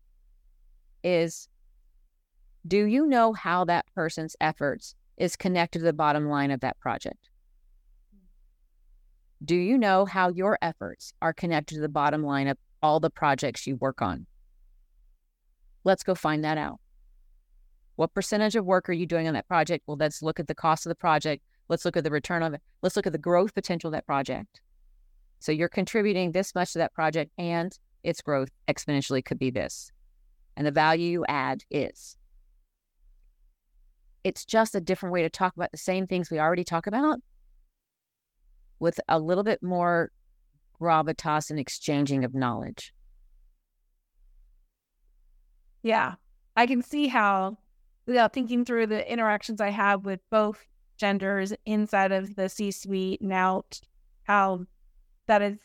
is 1.03 1.49
do 2.65 2.85
you 2.85 3.05
know 3.05 3.33
how 3.33 3.65
that 3.65 3.85
person's 3.93 4.35
efforts 4.39 4.95
is 5.17 5.35
connected 5.35 5.79
to 5.79 5.85
the 5.85 5.93
bottom 5.93 6.29
line 6.29 6.51
of 6.51 6.61
that 6.61 6.79
project? 6.79 7.29
Do 9.43 9.55
you 9.55 9.77
know 9.77 10.05
how 10.05 10.29
your 10.29 10.57
efforts 10.61 11.13
are 11.21 11.33
connected 11.33 11.75
to 11.75 11.81
the 11.81 11.89
bottom 11.89 12.23
line 12.23 12.47
of 12.47 12.57
all 12.81 12.99
the 12.99 13.09
projects 13.09 13.65
you 13.65 13.75
work 13.75 14.01
on? 14.01 14.27
Let's 15.83 16.03
go 16.03 16.13
find 16.13 16.43
that 16.45 16.57
out. 16.57 16.79
What 18.01 18.15
percentage 18.15 18.55
of 18.55 18.65
work 18.65 18.89
are 18.89 18.93
you 18.93 19.05
doing 19.05 19.27
on 19.27 19.35
that 19.35 19.47
project? 19.47 19.83
Well, 19.85 19.95
let's 19.95 20.23
look 20.23 20.39
at 20.39 20.47
the 20.47 20.55
cost 20.55 20.87
of 20.87 20.89
the 20.89 20.95
project. 20.95 21.43
Let's 21.69 21.85
look 21.85 21.95
at 21.95 22.03
the 22.03 22.09
return 22.09 22.41
of 22.41 22.51
it. 22.55 22.61
Let's 22.81 22.95
look 22.95 23.05
at 23.05 23.13
the 23.13 23.19
growth 23.19 23.53
potential 23.53 23.89
of 23.89 23.91
that 23.91 24.07
project. 24.07 24.59
So 25.37 25.51
you're 25.51 25.69
contributing 25.69 26.31
this 26.31 26.55
much 26.55 26.73
to 26.73 26.79
that 26.79 26.95
project 26.95 27.29
and 27.37 27.77
its 28.01 28.19
growth 28.19 28.49
exponentially 28.67 29.23
could 29.23 29.37
be 29.37 29.51
this. 29.51 29.91
And 30.57 30.65
the 30.65 30.71
value 30.71 31.11
you 31.11 31.25
add 31.27 31.63
is. 31.69 32.17
It's 34.23 34.45
just 34.45 34.73
a 34.73 34.81
different 34.81 35.13
way 35.13 35.21
to 35.21 35.29
talk 35.29 35.55
about 35.55 35.71
the 35.71 35.77
same 35.77 36.07
things 36.07 36.31
we 36.31 36.39
already 36.39 36.63
talk 36.63 36.87
about 36.87 37.19
with 38.79 38.99
a 39.09 39.19
little 39.19 39.43
bit 39.43 39.61
more 39.61 40.09
gravitas 40.81 41.51
and 41.51 41.59
exchanging 41.59 42.23
of 42.23 42.33
knowledge. 42.33 42.95
Yeah. 45.83 46.15
I 46.55 46.65
can 46.65 46.81
see 46.81 47.07
how, 47.07 47.59
without 48.05 48.33
thinking 48.33 48.65
through 48.65 48.87
the 48.87 49.09
interactions 49.11 49.61
I 49.61 49.69
have 49.69 50.05
with 50.05 50.19
both 50.29 50.63
genders 50.97 51.53
inside 51.65 52.11
of 52.11 52.35
the 52.35 52.49
C 52.49 52.71
suite 52.71 53.21
and 53.21 53.33
out, 53.33 53.79
how 54.23 54.65
that 55.27 55.41
is 55.41 55.57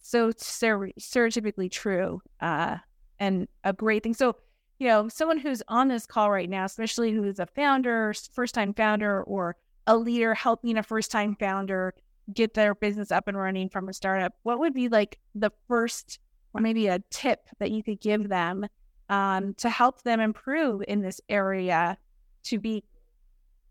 so 0.00 0.32
stereotypically 0.32 1.70
true 1.70 2.20
uh, 2.40 2.76
and 3.18 3.48
a 3.64 3.72
great 3.72 4.02
thing. 4.02 4.14
So, 4.14 4.36
you 4.78 4.88
know, 4.88 5.08
someone 5.08 5.38
who's 5.38 5.62
on 5.68 5.88
this 5.88 6.06
call 6.06 6.30
right 6.30 6.50
now, 6.50 6.64
especially 6.64 7.12
who's 7.12 7.38
a 7.38 7.46
founder, 7.46 8.12
first 8.32 8.54
time 8.54 8.74
founder, 8.74 9.22
or 9.22 9.56
a 9.86 9.96
leader 9.96 10.34
helping 10.34 10.76
a 10.76 10.82
first 10.82 11.10
time 11.10 11.36
founder 11.38 11.94
get 12.32 12.54
their 12.54 12.74
business 12.74 13.12
up 13.12 13.28
and 13.28 13.36
running 13.36 13.68
from 13.68 13.88
a 13.88 13.92
startup, 13.92 14.34
what 14.42 14.58
would 14.58 14.74
be 14.74 14.88
like 14.88 15.18
the 15.34 15.50
first 15.68 16.18
or 16.54 16.60
maybe 16.60 16.86
a 16.86 17.00
tip 17.10 17.48
that 17.58 17.70
you 17.70 17.82
could 17.82 18.00
give 18.00 18.28
them 18.28 18.66
um, 19.14 19.54
to 19.54 19.70
help 19.70 20.02
them 20.02 20.18
improve 20.18 20.82
in 20.88 21.00
this 21.00 21.20
area 21.28 21.96
to 22.42 22.58
be 22.58 22.82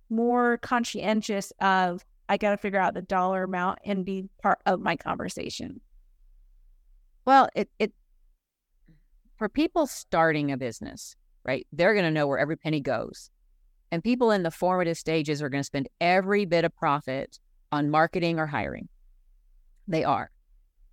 more 0.09 0.57
conscientious 0.59 1.51
of 1.59 2.05
I 2.29 2.37
got 2.37 2.51
to 2.51 2.57
figure 2.57 2.79
out 2.79 2.93
the 2.93 3.01
dollar 3.01 3.43
amount 3.43 3.79
and 3.83 4.05
be 4.05 4.29
part 4.41 4.59
of 4.65 4.79
my 4.79 4.95
conversation. 4.95 5.81
Well, 7.25 7.49
it 7.55 7.69
it 7.77 7.91
for 9.35 9.49
people 9.49 9.85
starting 9.85 10.49
a 10.49 10.55
business, 10.55 11.17
right? 11.43 11.67
They're 11.73 11.93
going 11.93 12.05
to 12.05 12.11
know 12.11 12.25
where 12.25 12.39
every 12.39 12.55
penny 12.55 12.79
goes. 12.79 13.29
And 13.91 14.01
people 14.01 14.31
in 14.31 14.43
the 14.43 14.51
formative 14.51 14.97
stages 14.97 15.41
are 15.41 15.49
going 15.49 15.59
to 15.59 15.65
spend 15.65 15.89
every 15.99 16.45
bit 16.45 16.63
of 16.63 16.73
profit 16.73 17.37
on 17.69 17.89
marketing 17.89 18.39
or 18.39 18.47
hiring. 18.47 18.87
They 19.89 20.05
are. 20.05 20.31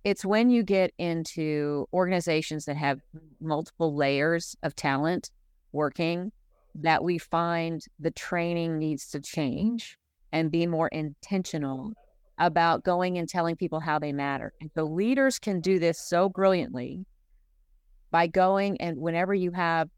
It's 0.03 0.25
when 0.25 0.49
you 0.49 0.63
get 0.63 0.93
into 0.97 1.87
organizations 1.93 2.65
that 2.65 2.77
have 2.77 3.01
multiple 3.39 3.95
layers 3.95 4.55
of 4.63 4.75
talent 4.75 5.29
working 5.71 6.31
that 6.75 7.03
we 7.03 7.17
find 7.17 7.85
the 7.99 8.11
training 8.11 8.79
needs 8.79 9.07
to 9.09 9.19
change 9.19 9.97
and 10.31 10.49
be 10.49 10.65
more 10.65 10.87
intentional 10.87 11.93
about 12.39 12.83
going 12.83 13.17
and 13.17 13.29
telling 13.29 13.55
people 13.55 13.79
how 13.79 13.99
they 13.99 14.11
matter. 14.11 14.53
And 14.59 14.71
so 14.73 14.85
leaders 14.85 15.37
can 15.37 15.61
do 15.61 15.77
this 15.77 15.99
so 15.99 16.29
brilliantly 16.29 17.05
by 18.09 18.25
going 18.27 18.79
and 18.81 18.97
whenever 18.97 19.33
you 19.35 19.51
have 19.51 19.89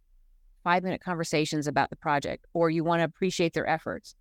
five 0.63 0.83
minute 0.83 1.01
conversations 1.01 1.67
about 1.67 1.89
the 1.89 1.95
project 1.95 2.45
or 2.53 2.69
you 2.69 2.83
want 2.83 3.00
to 3.00 3.05
appreciate 3.05 3.53
their 3.53 3.67
efforts, 3.67 4.15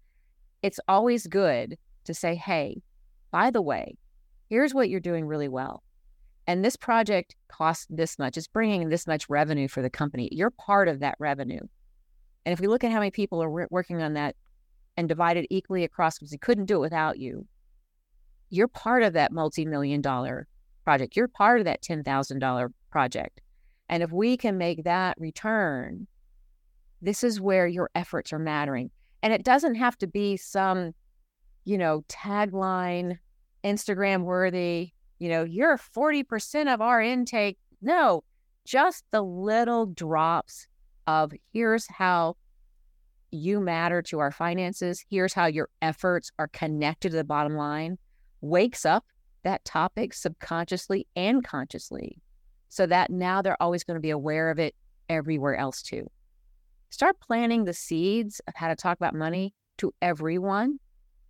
it's 0.62 0.78
always 0.86 1.26
good 1.26 1.76
to 2.04 2.14
say, 2.14 2.36
hey, 2.36 2.82
by 3.32 3.50
the 3.50 3.62
way, 3.62 3.96
here's 4.52 4.74
what 4.74 4.90
you're 4.90 5.00
doing 5.00 5.24
really 5.24 5.48
well. 5.48 5.82
And 6.46 6.62
this 6.62 6.76
project 6.76 7.34
costs 7.48 7.86
this 7.88 8.18
much. 8.18 8.36
It's 8.36 8.46
bringing 8.46 8.90
this 8.90 9.06
much 9.06 9.30
revenue 9.30 9.66
for 9.66 9.80
the 9.80 9.88
company. 9.88 10.28
You're 10.30 10.50
part 10.50 10.88
of 10.88 11.00
that 11.00 11.14
revenue. 11.18 11.60
And 12.44 12.52
if 12.52 12.60
we 12.60 12.66
look 12.66 12.84
at 12.84 12.92
how 12.92 12.98
many 12.98 13.10
people 13.10 13.42
are 13.42 13.66
working 13.70 14.02
on 14.02 14.12
that 14.12 14.36
and 14.98 15.08
divide 15.08 15.38
it 15.38 15.46
equally 15.48 15.84
across, 15.84 16.18
because 16.18 16.32
we 16.32 16.36
couldn't 16.36 16.66
do 16.66 16.76
it 16.76 16.80
without 16.80 17.18
you, 17.18 17.46
you're 18.50 18.68
part 18.68 19.02
of 19.02 19.14
that 19.14 19.32
multi 19.32 19.64
million 19.64 20.02
dollar 20.02 20.46
project. 20.84 21.16
You're 21.16 21.28
part 21.28 21.60
of 21.60 21.64
that 21.64 21.80
$10,000 21.82 22.72
project. 22.90 23.40
And 23.88 24.02
if 24.02 24.12
we 24.12 24.36
can 24.36 24.58
make 24.58 24.84
that 24.84 25.16
return, 25.18 26.06
this 27.00 27.24
is 27.24 27.40
where 27.40 27.66
your 27.66 27.88
efforts 27.94 28.34
are 28.34 28.38
mattering. 28.38 28.90
And 29.22 29.32
it 29.32 29.44
doesn't 29.44 29.76
have 29.76 29.96
to 29.96 30.06
be 30.06 30.36
some 30.36 30.92
you 31.64 31.78
know, 31.78 32.04
tagline, 32.08 33.18
Instagram 33.64 34.22
worthy, 34.22 34.92
you 35.18 35.28
know, 35.28 35.44
you're 35.44 35.78
40% 35.78 36.72
of 36.72 36.80
our 36.80 37.00
intake. 37.00 37.58
No, 37.80 38.24
just 38.64 39.04
the 39.10 39.22
little 39.22 39.86
drops 39.86 40.66
of 41.06 41.32
here's 41.52 41.86
how 41.86 42.36
you 43.30 43.60
matter 43.60 44.02
to 44.02 44.18
our 44.18 44.30
finances. 44.30 45.04
Here's 45.08 45.32
how 45.32 45.46
your 45.46 45.68
efforts 45.80 46.30
are 46.38 46.48
connected 46.48 47.10
to 47.10 47.16
the 47.16 47.24
bottom 47.24 47.54
line. 47.54 47.98
Wakes 48.40 48.84
up 48.84 49.04
that 49.42 49.64
topic 49.64 50.14
subconsciously 50.14 51.06
and 51.16 51.42
consciously 51.44 52.18
so 52.68 52.86
that 52.86 53.10
now 53.10 53.42
they're 53.42 53.60
always 53.60 53.84
going 53.84 53.96
to 53.96 54.00
be 54.00 54.10
aware 54.10 54.50
of 54.50 54.58
it 54.58 54.74
everywhere 55.08 55.56
else 55.56 55.82
too. 55.82 56.08
Start 56.90 57.18
planting 57.20 57.64
the 57.64 57.72
seeds 57.72 58.40
of 58.46 58.54
how 58.54 58.68
to 58.68 58.76
talk 58.76 58.96
about 58.96 59.14
money 59.14 59.54
to 59.78 59.92
everyone 60.00 60.78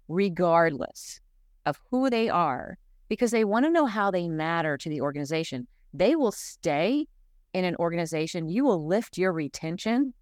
regardless 0.08 1.20
of 1.66 1.80
who 1.90 2.10
they 2.10 2.28
are, 2.28 2.78
because 3.08 3.30
they 3.30 3.44
want 3.44 3.64
to 3.64 3.70
know 3.70 3.86
how 3.86 4.10
they 4.10 4.28
matter 4.28 4.76
to 4.78 4.88
the 4.88 5.00
organization. 5.00 5.66
They 5.94 6.16
will 6.16 6.32
stay 6.32 7.06
in 7.52 7.64
an 7.64 7.76
organization. 7.76 8.48
You 8.48 8.64
will 8.64 8.86
lift 8.86 9.18
your 9.18 9.32
retention 9.32 10.14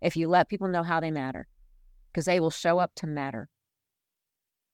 if 0.00 0.16
you 0.16 0.28
let 0.28 0.48
people 0.48 0.68
know 0.68 0.82
how 0.82 1.00
they 1.00 1.10
matter, 1.10 1.46
because 2.12 2.24
they 2.24 2.40
will 2.40 2.50
show 2.50 2.78
up 2.78 2.94
to 2.96 3.06
matter. 3.06 3.48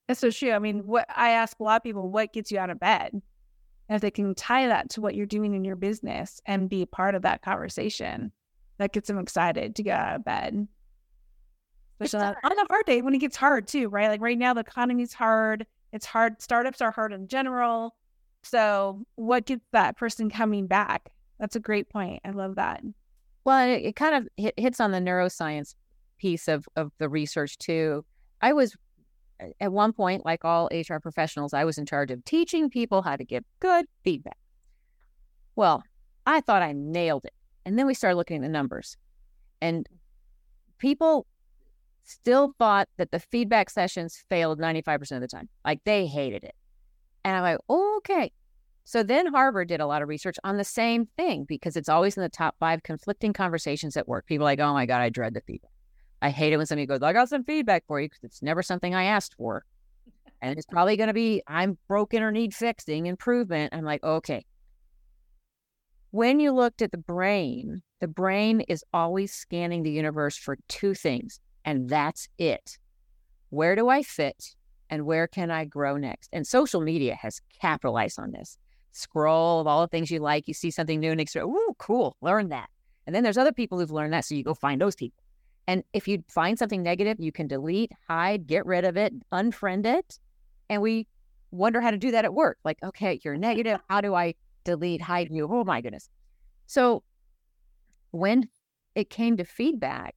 That's 0.07 0.19
so 0.19 0.29
true. 0.29 0.51
I 0.51 0.59
mean, 0.59 0.85
what 0.85 1.05
I 1.15 1.31
ask 1.31 1.59
a 1.59 1.63
lot 1.63 1.77
of 1.77 1.83
people, 1.83 2.09
what 2.09 2.31
gets 2.31 2.51
you 2.51 2.59
out 2.59 2.69
of 2.69 2.79
bed? 2.79 3.11
And 3.11 3.95
if 3.95 4.01
they 4.01 4.11
can 4.11 4.35
tie 4.35 4.67
that 4.67 4.89
to 4.91 5.01
what 5.01 5.15
you're 5.15 5.25
doing 5.25 5.53
in 5.55 5.65
your 5.65 5.75
business 5.75 6.41
and 6.45 6.69
be 6.69 6.85
part 6.85 7.15
of 7.15 7.23
that 7.23 7.41
conversation, 7.41 8.31
that 8.77 8.93
gets 8.93 9.07
them 9.07 9.19
excited 9.19 9.75
to 9.75 9.83
get 9.83 9.99
out 9.99 10.15
of 10.15 10.25
bed 10.25 10.67
especially 11.99 12.27
on, 12.27 12.35
on 12.43 12.59
a 12.59 12.67
hard 12.67 12.85
day 12.85 13.01
when 13.01 13.13
it 13.13 13.19
gets 13.19 13.35
hard 13.35 13.67
too, 13.67 13.87
right? 13.89 14.09
Like 14.09 14.21
right 14.21 14.37
now, 14.37 14.53
the 14.53 14.61
economy's 14.61 15.13
hard. 15.13 15.65
It's 15.95 16.05
hard. 16.05 16.41
Startups 16.41 16.81
are 16.81 16.91
hard 16.91 17.13
in 17.13 17.27
general. 17.29 17.95
So, 18.43 19.05
what 19.15 19.45
gets 19.45 19.65
that 19.71 19.97
person 19.97 20.29
coming 20.29 20.67
back? 20.67 21.09
That's 21.39 21.55
a 21.55 21.59
great 21.59 21.89
point. 21.89 22.21
I 22.25 22.31
love 22.31 22.55
that. 22.55 22.83
Well, 23.45 23.67
it, 23.67 23.81
it 23.81 23.95
kind 23.95 24.15
of 24.15 24.27
hit, 24.35 24.53
hits 24.57 24.81
on 24.81 24.91
the 24.91 24.99
neuroscience 24.99 25.73
piece 26.17 26.49
of 26.49 26.67
of 26.75 26.91
the 26.97 27.07
research 27.07 27.57
too. 27.57 28.03
I 28.41 28.51
was 28.51 28.75
at 29.61 29.71
one 29.71 29.93
point, 29.93 30.25
like 30.25 30.43
all 30.43 30.69
HR 30.71 30.97
professionals, 30.97 31.53
I 31.53 31.63
was 31.63 31.77
in 31.77 31.85
charge 31.85 32.11
of 32.11 32.23
teaching 32.25 32.69
people 32.69 33.01
how 33.01 33.15
to 33.15 33.23
give 33.23 33.45
good 33.61 33.85
feedback. 34.03 34.37
Well, 35.55 35.81
I 36.25 36.41
thought 36.41 36.61
I 36.61 36.73
nailed 36.73 37.23
it. 37.23 37.33
And 37.65 37.79
then 37.79 37.87
we 37.87 37.93
started 37.93 38.17
looking 38.17 38.37
at 38.37 38.41
the 38.41 38.49
numbers. 38.49 38.97
And 39.61 39.87
people 40.77 41.25
still 42.05 42.53
thought 42.57 42.87
that 42.97 43.11
the 43.11 43.19
feedback 43.19 43.69
sessions 43.69 44.23
failed 44.29 44.59
95% 44.59 45.11
of 45.11 45.21
the 45.21 45.27
time. 45.27 45.49
Like 45.65 45.81
they 45.83 46.07
hated 46.07 46.43
it. 46.43 46.55
And 47.23 47.35
I'm 47.35 47.43
like, 47.43 47.59
oh, 47.67 47.95
okay. 47.97 48.31
So 48.83 49.01
then 49.01 49.25
Harvard 49.25 49.67
did 49.67 49.81
a 49.81 49.87
lot 49.87 50.03
of 50.03 50.07
research 50.07 50.37
on 50.43 50.57
the 50.57 50.63
same 50.63 51.07
thing 51.17 51.45
because 51.45 51.75
it's 51.75 51.89
always 51.89 52.15
in 52.15 52.23
the 52.23 52.29
top 52.29 52.55
five 52.59 52.83
conflicting 52.83 53.33
conversations 53.33 53.97
at 53.97 54.07
work. 54.07 54.27
People 54.27 54.45
are 54.45 54.51
like, 54.51 54.59
oh 54.59 54.73
my 54.73 54.85
God, 54.85 55.01
I 55.01 55.09
dread 55.09 55.33
the 55.33 55.41
feedback. 55.41 55.71
I 56.21 56.29
hate 56.29 56.53
it 56.53 56.57
when 56.57 56.67
somebody 56.67 56.85
goes, 56.85 57.01
I 57.01 57.11
got 57.11 57.29
some 57.29 57.43
feedback 57.43 57.83
for 57.87 57.99
you 57.99 58.07
because 58.07 58.23
it's 58.23 58.43
never 58.43 58.61
something 58.61 58.93
I 58.93 59.05
asked 59.05 59.35
for. 59.37 59.65
And 60.41 60.55
it's 60.57 60.67
probably 60.67 60.97
going 60.97 61.07
to 61.07 61.13
be, 61.13 61.41
I'm 61.47 61.77
broken 61.87 62.21
or 62.21 62.31
need 62.31 62.53
fixing, 62.53 63.07
improvement. 63.07 63.73
I'm 63.73 63.83
like, 63.83 64.03
okay. 64.03 64.45
When 66.11 66.39
you 66.39 66.51
looked 66.51 66.83
at 66.83 66.91
the 66.91 66.97
brain, 66.97 67.81
the 68.01 68.07
brain 68.07 68.61
is 68.61 68.83
always 68.93 69.33
scanning 69.33 69.81
the 69.81 69.91
universe 69.91 70.37
for 70.37 70.57
two 70.67 70.93
things, 70.93 71.39
and 71.65 71.89
that's 71.89 72.29
it. 72.37 72.77
Where 73.49 73.75
do 73.75 73.89
I 73.89 74.03
fit? 74.03 74.55
And 74.89 75.05
where 75.05 75.27
can 75.27 75.49
I 75.49 75.65
grow 75.65 75.97
next? 75.97 76.29
And 76.31 76.45
social 76.45 76.79
media 76.79 77.15
has 77.15 77.41
capitalized 77.59 78.19
on 78.19 78.31
this 78.31 78.57
scroll 78.91 79.59
of 79.59 79.67
all 79.67 79.81
the 79.81 79.87
things 79.87 80.11
you 80.11 80.19
like. 80.19 80.47
You 80.47 80.53
see 80.53 80.71
something 80.71 80.99
new 80.99 81.11
and 81.11 81.19
it's, 81.19 81.35
ooh, 81.35 81.75
cool, 81.79 82.15
learn 82.21 82.49
that. 82.49 82.69
And 83.05 83.15
then 83.15 83.23
there's 83.23 83.37
other 83.37 83.51
people 83.51 83.79
who've 83.79 83.91
learned 83.91 84.13
that. 84.13 84.25
So 84.25 84.35
you 84.35 84.43
go 84.43 84.53
find 84.53 84.79
those 84.79 84.95
people. 84.95 85.21
And 85.67 85.83
if 85.93 86.07
you 86.07 86.23
find 86.29 86.57
something 86.57 86.83
negative, 86.83 87.17
you 87.19 87.31
can 87.31 87.47
delete, 87.47 87.91
hide, 88.07 88.45
get 88.45 88.65
rid 88.65 88.85
of 88.85 88.95
it, 88.97 89.13
unfriend 89.31 89.85
it. 89.87 90.19
And 90.69 90.81
we 90.81 91.07
wonder 91.51 91.81
how 91.81 91.91
to 91.91 91.97
do 91.97 92.11
that 92.11 92.25
at 92.25 92.33
work. 92.33 92.59
Like, 92.63 92.77
okay, 92.83 93.19
you're 93.23 93.37
negative. 93.37 93.79
How 93.89 94.01
do 94.01 94.13
I 94.13 94.35
delete, 94.63 95.01
hide 95.01 95.29
you? 95.31 95.47
Oh 95.51 95.63
my 95.63 95.81
goodness. 95.81 96.09
So 96.67 97.03
when 98.11 98.47
it 98.93 99.09
came 99.09 99.37
to 99.37 99.43
feedback, 99.43 100.15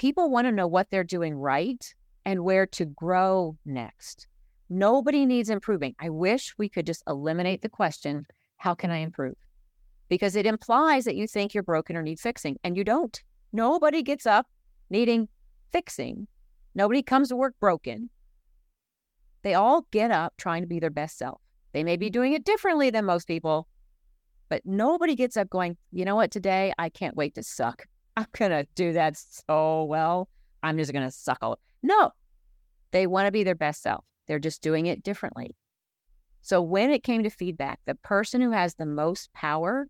people 0.00 0.30
want 0.30 0.46
to 0.46 0.52
know 0.52 0.66
what 0.66 0.88
they're 0.88 1.04
doing 1.04 1.34
right 1.34 1.94
and 2.24 2.42
where 2.42 2.64
to 2.64 2.86
grow 2.86 3.54
next. 3.66 4.26
Nobody 4.70 5.26
needs 5.26 5.50
improving. 5.50 5.94
I 6.00 6.08
wish 6.08 6.54
we 6.56 6.70
could 6.70 6.86
just 6.86 7.02
eliminate 7.06 7.60
the 7.60 7.68
question, 7.68 8.24
how 8.56 8.74
can 8.74 8.90
I 8.90 8.96
improve? 8.96 9.34
Because 10.08 10.36
it 10.36 10.46
implies 10.46 11.04
that 11.04 11.16
you 11.16 11.26
think 11.26 11.52
you're 11.52 11.62
broken 11.62 11.96
or 11.96 12.02
need 12.02 12.18
fixing, 12.18 12.56
and 12.64 12.78
you 12.78 12.82
don't. 12.82 13.22
Nobody 13.52 14.02
gets 14.02 14.24
up 14.24 14.46
needing 14.88 15.28
fixing. 15.70 16.26
Nobody 16.74 17.02
comes 17.02 17.28
to 17.28 17.36
work 17.36 17.54
broken. 17.60 18.08
They 19.42 19.52
all 19.52 19.86
get 19.90 20.10
up 20.10 20.32
trying 20.38 20.62
to 20.62 20.66
be 20.66 20.80
their 20.80 20.88
best 20.88 21.18
self. 21.18 21.42
They 21.74 21.84
may 21.84 21.98
be 21.98 22.08
doing 22.08 22.32
it 22.32 22.46
differently 22.46 22.88
than 22.88 23.04
most 23.04 23.28
people, 23.28 23.68
but 24.48 24.62
nobody 24.64 25.14
gets 25.14 25.36
up 25.36 25.50
going, 25.50 25.76
you 25.92 26.06
know 26.06 26.16
what, 26.16 26.30
today 26.30 26.72
I 26.78 26.88
can't 26.88 27.16
wait 27.16 27.34
to 27.34 27.42
suck. 27.42 27.86
I'm 28.16 28.26
going 28.32 28.50
to 28.50 28.66
do 28.74 28.92
that 28.92 29.16
so 29.16 29.84
well. 29.84 30.28
I'm 30.62 30.76
just 30.76 30.92
going 30.92 31.06
to 31.06 31.10
suck 31.10 31.38
all. 31.42 31.58
No, 31.82 32.10
they 32.90 33.06
want 33.06 33.26
to 33.26 33.32
be 33.32 33.44
their 33.44 33.54
best 33.54 33.82
self. 33.82 34.04
They're 34.26 34.38
just 34.38 34.62
doing 34.62 34.86
it 34.86 35.02
differently. 35.02 35.56
So 36.42 36.60
when 36.62 36.90
it 36.90 37.02
came 37.02 37.22
to 37.22 37.30
feedback, 37.30 37.80
the 37.86 37.94
person 37.94 38.40
who 38.40 38.50
has 38.50 38.74
the 38.74 38.86
most 38.86 39.32
power 39.32 39.88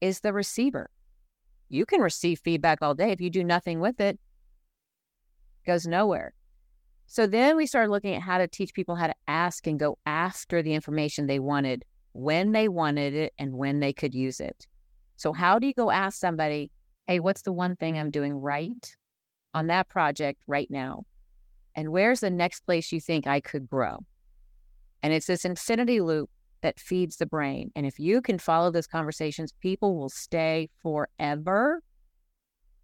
is 0.00 0.20
the 0.20 0.32
receiver. 0.32 0.90
You 1.68 1.86
can 1.86 2.00
receive 2.00 2.40
feedback 2.40 2.78
all 2.82 2.94
day. 2.94 3.10
If 3.12 3.20
you 3.20 3.30
do 3.30 3.44
nothing 3.44 3.80
with 3.80 4.00
it, 4.00 4.18
it 5.64 5.66
goes 5.66 5.86
nowhere. 5.86 6.34
So 7.06 7.26
then 7.26 7.56
we 7.56 7.66
started 7.66 7.90
looking 7.90 8.14
at 8.14 8.22
how 8.22 8.38
to 8.38 8.48
teach 8.48 8.74
people 8.74 8.94
how 8.94 9.06
to 9.06 9.14
ask 9.28 9.66
and 9.66 9.78
go 9.78 9.98
after 10.06 10.62
the 10.62 10.74
information 10.74 11.26
they 11.26 11.38
wanted, 11.38 11.84
when 12.12 12.52
they 12.52 12.68
wanted 12.68 13.14
it, 13.14 13.32
and 13.38 13.54
when 13.54 13.80
they 13.80 13.92
could 13.92 14.14
use 14.14 14.40
it. 14.40 14.66
So, 15.16 15.32
how 15.32 15.58
do 15.58 15.66
you 15.66 15.74
go 15.74 15.90
ask 15.90 16.18
somebody, 16.18 16.70
hey, 17.06 17.20
what's 17.20 17.42
the 17.42 17.52
one 17.52 17.76
thing 17.76 17.98
I'm 17.98 18.10
doing 18.10 18.34
right 18.34 18.96
on 19.54 19.66
that 19.68 19.88
project 19.88 20.42
right 20.46 20.70
now? 20.70 21.04
And 21.74 21.90
where's 21.90 22.20
the 22.20 22.30
next 22.30 22.60
place 22.60 22.92
you 22.92 23.00
think 23.00 23.26
I 23.26 23.40
could 23.40 23.68
grow? 23.68 24.04
And 25.02 25.12
it's 25.12 25.26
this 25.26 25.44
infinity 25.44 26.00
loop 26.00 26.30
that 26.62 26.78
feeds 26.78 27.16
the 27.16 27.26
brain. 27.26 27.72
And 27.74 27.86
if 27.86 27.98
you 27.98 28.22
can 28.22 28.38
follow 28.38 28.70
those 28.70 28.86
conversations, 28.86 29.52
people 29.60 29.96
will 29.96 30.08
stay 30.08 30.70
forever 30.82 31.82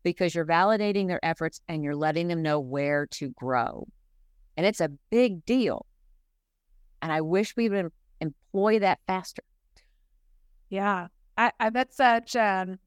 because 0.02 0.34
you're 0.34 0.46
validating 0.46 1.06
their 1.06 1.24
efforts 1.24 1.60
and 1.68 1.84
you're 1.84 1.96
letting 1.96 2.28
them 2.28 2.42
know 2.42 2.60
where 2.60 3.06
to 3.06 3.30
grow. 3.30 3.86
And 4.56 4.66
it's 4.66 4.80
a 4.80 4.90
big 5.10 5.44
deal. 5.44 5.86
And 7.02 7.12
I 7.12 7.20
wish 7.20 7.54
we 7.56 7.68
would 7.68 7.92
employ 8.20 8.80
that 8.80 8.98
faster. 9.06 9.42
Yeah. 10.68 11.08
I, 11.36 11.52
I 11.60 11.70
that's 11.70 11.96
such 11.96 12.34
um 12.34 12.78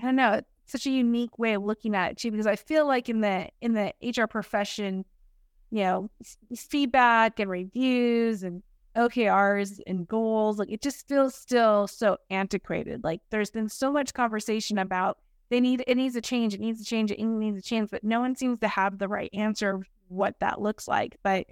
I 0.00 0.06
don't 0.06 0.16
know, 0.16 0.40
such 0.66 0.86
a 0.86 0.90
unique 0.90 1.38
way 1.38 1.54
of 1.54 1.62
looking 1.62 1.94
at 1.94 2.12
it 2.12 2.18
too, 2.18 2.30
because 2.30 2.46
I 2.46 2.56
feel 2.56 2.86
like 2.86 3.08
in 3.08 3.20
the 3.20 3.48
in 3.60 3.74
the 3.74 3.92
HR 4.02 4.26
profession, 4.26 5.04
you 5.70 5.82
know, 5.82 6.10
feedback 6.56 7.38
and 7.40 7.50
reviews 7.50 8.42
and 8.42 8.62
OKRs 8.96 9.80
and 9.86 10.06
goals, 10.06 10.58
like 10.58 10.70
it 10.70 10.82
just 10.82 11.06
feels 11.08 11.34
still 11.34 11.86
so 11.86 12.16
antiquated. 12.30 13.04
Like 13.04 13.20
there's 13.30 13.50
been 13.50 13.68
so 13.68 13.92
much 13.92 14.14
conversation 14.14 14.78
about 14.78 15.18
they 15.50 15.60
need 15.60 15.84
it 15.86 15.96
needs 15.96 16.14
to 16.14 16.20
change, 16.20 16.54
it 16.54 16.60
needs 16.60 16.80
to 16.80 16.86
change, 16.86 17.10
it 17.10 17.20
needs 17.20 17.58
a 17.58 17.62
change, 17.62 17.90
but 17.90 18.04
no 18.04 18.20
one 18.20 18.36
seems 18.36 18.60
to 18.60 18.68
have 18.68 18.98
the 18.98 19.08
right 19.08 19.30
answer 19.34 19.82
what 20.08 20.38
that 20.40 20.60
looks 20.60 20.88
like. 20.88 21.16
But 21.22 21.46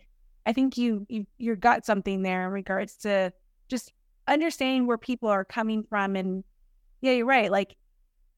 I 0.47 0.53
think 0.53 0.79
you 0.79 1.07
you 1.09 1.27
you 1.37 1.57
got 1.57 1.85
something 1.85 2.23
there 2.23 2.47
in 2.47 2.53
regards 2.53 2.97
to 2.99 3.33
just 3.69 3.93
understanding 4.27 4.87
where 4.87 4.99
people 4.99 5.29
are 5.29 5.45
coming 5.45 5.83
from 5.83 6.17
and 6.17 6.45
yeah, 7.01 7.13
you're 7.13 7.27
right. 7.27 7.51
Like 7.51 7.77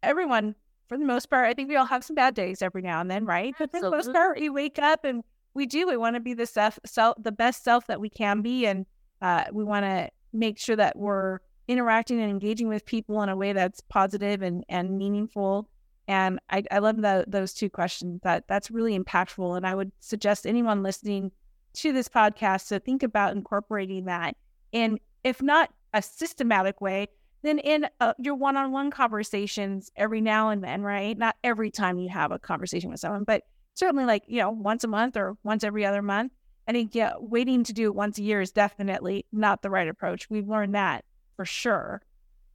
everyone 0.02 0.54
for 0.90 0.98
the 0.98 1.04
most 1.04 1.30
part, 1.30 1.46
I 1.46 1.54
think 1.54 1.68
we 1.68 1.76
all 1.76 1.86
have 1.86 2.02
some 2.02 2.16
bad 2.16 2.34
days 2.34 2.62
every 2.62 2.82
now 2.82 3.00
and 3.00 3.08
then, 3.08 3.24
right? 3.24 3.54
But 3.56 3.70
for 3.70 3.80
the 3.80 3.90
most 3.92 4.12
part, 4.12 4.40
we 4.40 4.50
wake 4.50 4.76
up 4.80 5.04
and 5.04 5.22
we 5.54 5.64
do. 5.64 5.86
We 5.86 5.96
want 5.96 6.16
to 6.16 6.20
be 6.20 6.34
the 6.34 6.46
self, 6.46 6.80
self, 6.84 7.16
the 7.22 7.30
best 7.30 7.62
self 7.62 7.86
that 7.86 8.00
we 8.00 8.10
can 8.10 8.42
be, 8.42 8.66
and 8.66 8.86
uh, 9.22 9.44
we 9.52 9.62
want 9.62 9.84
to 9.84 10.10
make 10.32 10.58
sure 10.58 10.74
that 10.74 10.98
we're 10.98 11.38
interacting 11.68 12.20
and 12.20 12.28
engaging 12.28 12.66
with 12.66 12.84
people 12.84 13.22
in 13.22 13.28
a 13.28 13.36
way 13.36 13.52
that's 13.52 13.80
positive 13.82 14.42
and 14.42 14.64
and 14.68 14.98
meaningful. 14.98 15.68
And 16.08 16.40
I, 16.50 16.64
I 16.72 16.80
love 16.80 16.96
the, 16.96 17.24
those 17.28 17.54
two 17.54 17.70
questions. 17.70 18.20
That 18.24 18.48
that's 18.48 18.68
really 18.68 18.98
impactful. 18.98 19.56
And 19.56 19.64
I 19.64 19.76
would 19.76 19.92
suggest 20.00 20.44
anyone 20.44 20.82
listening 20.82 21.30
to 21.74 21.92
this 21.92 22.08
podcast 22.08 22.66
to 22.68 22.80
think 22.80 23.04
about 23.04 23.36
incorporating 23.36 24.06
that 24.06 24.36
in, 24.72 24.98
if 25.22 25.40
not 25.40 25.70
a 25.94 26.02
systematic 26.02 26.80
way, 26.80 27.06
then 27.42 27.58
in 27.58 27.86
uh, 28.00 28.12
your 28.18 28.34
one-on-one 28.34 28.90
conversations 28.90 29.90
every 29.96 30.20
now 30.20 30.50
and 30.50 30.62
then 30.62 30.82
right? 30.82 31.16
Not 31.16 31.36
every 31.42 31.70
time 31.70 31.98
you 31.98 32.08
have 32.08 32.32
a 32.32 32.38
conversation 32.38 32.90
with 32.90 33.00
someone 33.00 33.24
but 33.24 33.42
certainly 33.74 34.04
like 34.04 34.24
you 34.26 34.40
know 34.40 34.50
once 34.50 34.84
a 34.84 34.88
month 34.88 35.16
or 35.16 35.36
once 35.42 35.64
every 35.64 35.84
other 35.84 36.02
month. 36.02 36.32
I 36.68 36.72
think 36.72 36.94
yeah 36.94 37.12
waiting 37.18 37.64
to 37.64 37.72
do 37.72 37.86
it 37.86 37.94
once 37.94 38.18
a 38.18 38.22
year 38.22 38.40
is 38.40 38.52
definitely 38.52 39.26
not 39.32 39.62
the 39.62 39.70
right 39.70 39.88
approach. 39.88 40.28
We've 40.30 40.48
learned 40.48 40.74
that 40.74 41.04
for 41.36 41.44
sure. 41.44 42.02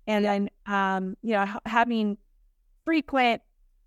And 0.08 0.24
then 0.24 0.50
um 0.66 1.16
you 1.22 1.34
know 1.34 1.46
having 1.66 2.18
frequent 2.86 3.42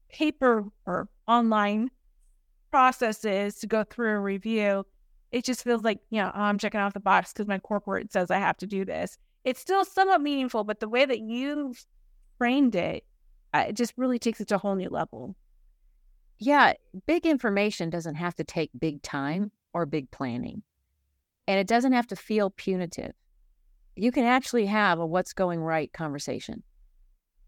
paper 0.08 0.64
or 0.86 1.08
online 1.26 1.90
processes 2.70 3.56
to 3.60 3.66
go 3.66 3.84
through 3.84 4.16
a 4.16 4.20
review 4.20 4.84
it 5.30 5.44
just 5.44 5.62
feels 5.62 5.82
like 5.82 6.00
you 6.10 6.20
know 6.20 6.30
i'm 6.34 6.58
checking 6.58 6.80
off 6.80 6.92
the 6.92 7.00
box 7.00 7.32
because 7.32 7.46
my 7.46 7.58
corporate 7.58 8.12
says 8.12 8.30
i 8.30 8.38
have 8.38 8.56
to 8.56 8.66
do 8.66 8.84
this 8.84 9.18
it's 9.44 9.60
still 9.60 9.84
somewhat 9.84 10.20
meaningful, 10.20 10.64
but 10.64 10.80
the 10.80 10.88
way 10.88 11.04
that 11.04 11.20
you 11.20 11.74
framed 12.36 12.74
it, 12.74 13.04
it 13.54 13.74
just 13.74 13.94
really 13.96 14.18
takes 14.18 14.40
it 14.40 14.48
to 14.48 14.56
a 14.56 14.58
whole 14.58 14.74
new 14.74 14.88
level. 14.88 15.36
Yeah, 16.38 16.74
big 17.06 17.26
information 17.26 17.90
doesn't 17.90 18.14
have 18.14 18.34
to 18.36 18.44
take 18.44 18.70
big 18.78 19.02
time 19.02 19.50
or 19.72 19.86
big 19.86 20.10
planning, 20.10 20.62
and 21.46 21.58
it 21.58 21.66
doesn't 21.66 21.92
have 21.92 22.06
to 22.08 22.16
feel 22.16 22.50
punitive. 22.50 23.12
You 23.96 24.12
can 24.12 24.24
actually 24.24 24.66
have 24.66 25.00
a 25.00 25.06
what's 25.06 25.32
going 25.32 25.60
right 25.60 25.92
conversation, 25.92 26.62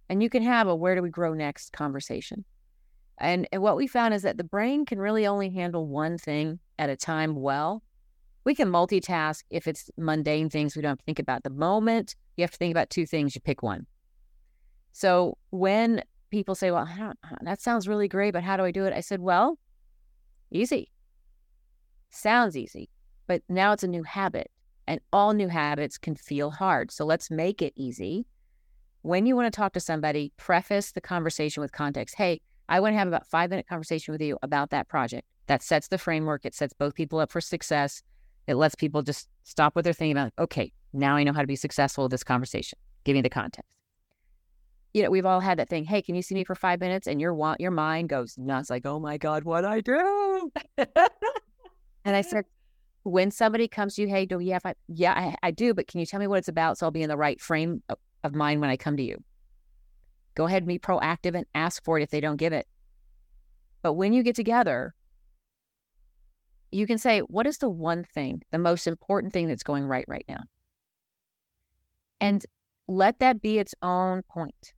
and 0.08 0.22
you 0.22 0.30
can 0.30 0.42
have 0.42 0.66
a 0.66 0.74
where 0.74 0.96
do 0.96 1.02
we 1.02 1.10
grow 1.10 1.34
next 1.34 1.72
conversation. 1.72 2.44
And, 3.18 3.46
and 3.52 3.62
what 3.62 3.76
we 3.76 3.86
found 3.86 4.14
is 4.14 4.22
that 4.22 4.38
the 4.38 4.44
brain 4.44 4.86
can 4.86 4.98
really 4.98 5.26
only 5.26 5.50
handle 5.50 5.86
one 5.86 6.16
thing 6.16 6.58
at 6.78 6.88
a 6.88 6.96
time 6.96 7.36
well 7.36 7.82
we 8.44 8.54
can 8.54 8.70
multitask 8.70 9.42
if 9.50 9.66
it's 9.66 9.90
mundane 9.96 10.48
things 10.48 10.76
we 10.76 10.82
don't 10.82 11.00
think 11.02 11.18
about. 11.18 11.42
The 11.42 11.50
moment 11.50 12.14
you 12.36 12.42
have 12.42 12.50
to 12.50 12.56
think 12.56 12.72
about 12.72 12.90
two 12.90 13.06
things, 13.06 13.34
you 13.34 13.40
pick 13.40 13.62
one. 13.62 13.86
So 14.92 15.36
when 15.50 16.02
people 16.30 16.54
say, 16.54 16.70
well, 16.70 16.88
uh, 17.00 17.12
that 17.42 17.60
sounds 17.60 17.86
really 17.86 18.08
great, 18.08 18.32
but 18.32 18.42
how 18.42 18.56
do 18.56 18.64
I 18.64 18.70
do 18.70 18.84
it? 18.86 18.92
I 18.92 19.00
said, 19.00 19.20
well, 19.20 19.58
easy. 20.50 20.90
Sounds 22.10 22.56
easy, 22.56 22.88
but 23.26 23.42
now 23.48 23.72
it's 23.72 23.84
a 23.84 23.88
new 23.88 24.02
habit, 24.02 24.50
and 24.86 25.00
all 25.12 25.32
new 25.32 25.48
habits 25.48 25.98
can 25.98 26.16
feel 26.16 26.50
hard. 26.50 26.90
So 26.90 27.04
let's 27.04 27.30
make 27.30 27.62
it 27.62 27.72
easy. 27.76 28.26
When 29.02 29.26
you 29.26 29.36
want 29.36 29.52
to 29.52 29.56
talk 29.56 29.72
to 29.74 29.80
somebody, 29.80 30.32
preface 30.36 30.92
the 30.92 31.00
conversation 31.00 31.60
with 31.60 31.72
context. 31.72 32.16
Hey, 32.16 32.40
I 32.68 32.80
want 32.80 32.94
to 32.94 32.98
have 32.98 33.08
about 33.08 33.26
five 33.26 33.50
minute 33.50 33.66
conversation 33.68 34.12
with 34.12 34.20
you 34.20 34.38
about 34.42 34.70
that 34.70 34.88
project. 34.88 35.26
That 35.46 35.62
sets 35.62 35.88
the 35.88 35.98
framework. 35.98 36.44
It 36.44 36.54
sets 36.54 36.72
both 36.72 36.94
people 36.94 37.18
up 37.18 37.30
for 37.30 37.40
success. 37.40 38.02
It 38.50 38.56
lets 38.56 38.74
people 38.74 39.02
just 39.02 39.28
stop 39.44 39.76
what 39.76 39.84
they're 39.84 39.92
thinking 39.92 40.16
about. 40.16 40.32
Okay, 40.36 40.72
now 40.92 41.14
I 41.14 41.22
know 41.22 41.32
how 41.32 41.40
to 41.40 41.46
be 41.46 41.54
successful 41.54 42.04
with 42.04 42.10
this 42.10 42.24
conversation. 42.24 42.76
Give 43.04 43.14
me 43.14 43.22
the 43.22 43.30
context. 43.30 43.70
You 44.92 45.04
know, 45.04 45.10
we've 45.10 45.24
all 45.24 45.38
had 45.38 45.60
that 45.60 45.68
thing. 45.68 45.84
Hey, 45.84 46.02
can 46.02 46.16
you 46.16 46.22
see 46.22 46.34
me 46.34 46.42
for 46.42 46.56
five 46.56 46.80
minutes? 46.80 47.06
And 47.06 47.20
your 47.20 47.32
want 47.32 47.60
your 47.60 47.70
mind 47.70 48.08
goes 48.08 48.36
nuts, 48.36 48.68
like, 48.68 48.84
oh 48.86 48.98
my 48.98 49.18
god, 49.18 49.44
what 49.44 49.64
I 49.64 49.80
do? 49.80 50.50
and 50.78 52.16
I 52.16 52.22
said, 52.22 52.44
when 53.04 53.30
somebody 53.30 53.68
comes 53.68 53.94
to 53.94 54.02
you, 54.02 54.08
hey, 54.08 54.26
do 54.26 54.40
you 54.40 54.52
have, 54.52 54.74
yeah, 54.88 55.12
I, 55.12 55.36
I 55.44 55.50
do, 55.52 55.72
but 55.72 55.86
can 55.86 56.00
you 56.00 56.06
tell 56.06 56.18
me 56.18 56.26
what 56.26 56.38
it's 56.38 56.48
about 56.48 56.76
so 56.76 56.86
I'll 56.86 56.90
be 56.90 57.04
in 57.04 57.08
the 57.08 57.16
right 57.16 57.40
frame 57.40 57.84
of 58.24 58.34
mind 58.34 58.60
when 58.60 58.68
I 58.68 58.76
come 58.76 58.96
to 58.96 59.02
you? 59.04 59.22
Go 60.34 60.46
ahead 60.46 60.64
and 60.64 60.68
be 60.68 60.80
proactive 60.80 61.36
and 61.36 61.46
ask 61.54 61.84
for 61.84 62.00
it 62.00 62.02
if 62.02 62.10
they 62.10 62.20
don't 62.20 62.36
give 62.36 62.52
it. 62.52 62.66
But 63.82 63.92
when 63.92 64.12
you 64.12 64.24
get 64.24 64.34
together, 64.34 64.92
you 66.70 66.86
can 66.86 66.98
say, 66.98 67.20
what 67.20 67.46
is 67.46 67.58
the 67.58 67.68
one 67.68 68.04
thing, 68.04 68.42
the 68.50 68.58
most 68.58 68.86
important 68.86 69.32
thing 69.32 69.48
that's 69.48 69.62
going 69.62 69.84
right 69.84 70.04
right 70.08 70.24
now? 70.28 70.42
And 72.20 72.44
let 72.88 73.18
that 73.20 73.40
be 73.40 73.58
its 73.58 73.74
own 73.82 74.22
point. 74.22 74.72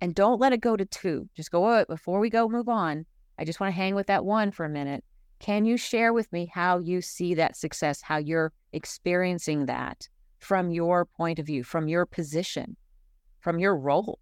And 0.00 0.14
don't 0.14 0.40
let 0.40 0.52
it 0.52 0.60
go 0.60 0.76
to 0.76 0.84
two. 0.84 1.28
Just 1.36 1.50
go, 1.50 1.68
oh, 1.68 1.84
before 1.88 2.18
we 2.18 2.30
go 2.30 2.48
move 2.48 2.68
on, 2.68 3.06
I 3.38 3.44
just 3.44 3.60
want 3.60 3.72
to 3.72 3.76
hang 3.76 3.94
with 3.94 4.08
that 4.08 4.24
one 4.24 4.50
for 4.50 4.64
a 4.64 4.70
minute. 4.70 5.04
Can 5.38 5.64
you 5.64 5.76
share 5.76 6.12
with 6.12 6.32
me 6.32 6.50
how 6.52 6.78
you 6.78 7.00
see 7.00 7.34
that 7.34 7.56
success, 7.56 8.00
how 8.00 8.16
you're 8.16 8.52
experiencing 8.72 9.66
that 9.66 10.08
from 10.38 10.70
your 10.70 11.04
point 11.04 11.38
of 11.38 11.46
view, 11.46 11.62
from 11.64 11.88
your 11.88 12.06
position, 12.06 12.76
from 13.40 13.58
your 13.58 13.76
role? 13.76 14.18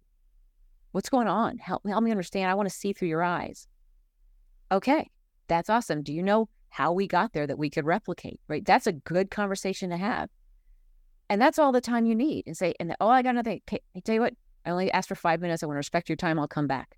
What's 0.91 1.09
going 1.09 1.27
on? 1.27 1.57
Help, 1.57 1.87
help 1.87 2.03
me 2.03 2.11
understand. 2.11 2.49
I 2.49 2.55
want 2.55 2.69
to 2.69 2.75
see 2.75 2.93
through 2.93 3.07
your 3.07 3.23
eyes. 3.23 3.67
Okay, 4.71 5.09
that's 5.51 5.69
awesome. 5.69 6.01
Do 6.01 6.13
you 6.13 6.23
know 6.23 6.47
how 6.69 6.93
we 6.93 7.07
got 7.07 7.33
there 7.33 7.45
that 7.45 7.57
we 7.57 7.69
could 7.69 7.85
replicate? 7.85 8.39
Right? 8.47 8.63
That's 8.63 8.87
a 8.87 8.93
good 8.93 9.29
conversation 9.29 9.89
to 9.89 9.97
have. 9.97 10.29
And 11.29 11.41
that's 11.41 11.59
all 11.59 11.73
the 11.73 11.81
time 11.81 12.05
you 12.05 12.15
need. 12.15 12.45
And 12.47 12.55
say, 12.55 12.73
and 12.79 12.95
oh, 13.01 13.09
I 13.09 13.21
got 13.21 13.35
nothing. 13.35 13.61
Okay, 13.67 13.81
I 13.95 13.99
tell 13.99 14.15
you 14.15 14.21
what, 14.21 14.33
I 14.65 14.69
only 14.69 14.91
asked 14.91 15.09
for 15.09 15.15
five 15.15 15.41
minutes. 15.41 15.61
I 15.61 15.65
want 15.65 15.75
to 15.75 15.79
respect 15.79 16.07
your 16.09 16.15
time. 16.15 16.39
I'll 16.39 16.47
come 16.47 16.67
back. 16.67 16.97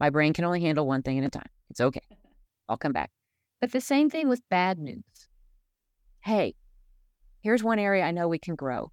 My 0.00 0.10
brain 0.10 0.34
can 0.34 0.44
only 0.44 0.60
handle 0.60 0.86
one 0.86 1.02
thing 1.02 1.18
at 1.18 1.24
a 1.24 1.30
time. 1.30 1.48
It's 1.70 1.80
okay. 1.80 2.02
I'll 2.68 2.76
come 2.76 2.92
back. 2.92 3.10
But 3.60 3.72
the 3.72 3.80
same 3.80 4.10
thing 4.10 4.28
with 4.28 4.42
bad 4.50 4.78
news. 4.78 5.02
Hey, 6.20 6.54
here's 7.40 7.62
one 7.62 7.78
area 7.78 8.04
I 8.04 8.10
know 8.10 8.28
we 8.28 8.38
can 8.38 8.54
grow. 8.54 8.92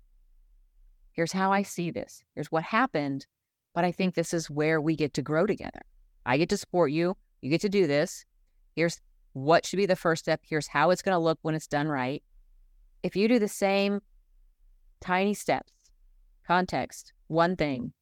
Here's 1.11 1.33
how 1.33 1.51
I 1.51 1.63
see 1.63 1.91
this. 1.91 2.23
Here's 2.35 2.51
what 2.51 2.63
happened. 2.63 3.25
But 3.73 3.83
I 3.83 3.91
think 3.91 4.15
this 4.15 4.33
is 4.33 4.49
where 4.49 4.79
we 4.79 4.95
get 4.95 5.13
to 5.15 5.21
grow 5.21 5.45
together. 5.45 5.81
I 6.25 6.37
get 6.37 6.49
to 6.49 6.57
support 6.57 6.91
you. 6.91 7.17
You 7.41 7.49
get 7.49 7.61
to 7.61 7.69
do 7.69 7.87
this. 7.87 8.25
Here's 8.75 8.99
what 9.33 9.65
should 9.65 9.77
be 9.77 9.85
the 9.85 9.95
first 9.95 10.23
step. 10.23 10.41
Here's 10.43 10.67
how 10.67 10.89
it's 10.89 11.01
going 11.01 11.15
to 11.15 11.19
look 11.19 11.39
when 11.41 11.55
it's 11.55 11.67
done 11.67 11.87
right. 11.87 12.23
If 13.03 13.15
you 13.15 13.27
do 13.27 13.39
the 13.39 13.47
same 13.47 14.01
tiny 14.99 15.33
steps, 15.33 15.71
context, 16.45 17.13
one 17.27 17.55
thing, 17.55 17.93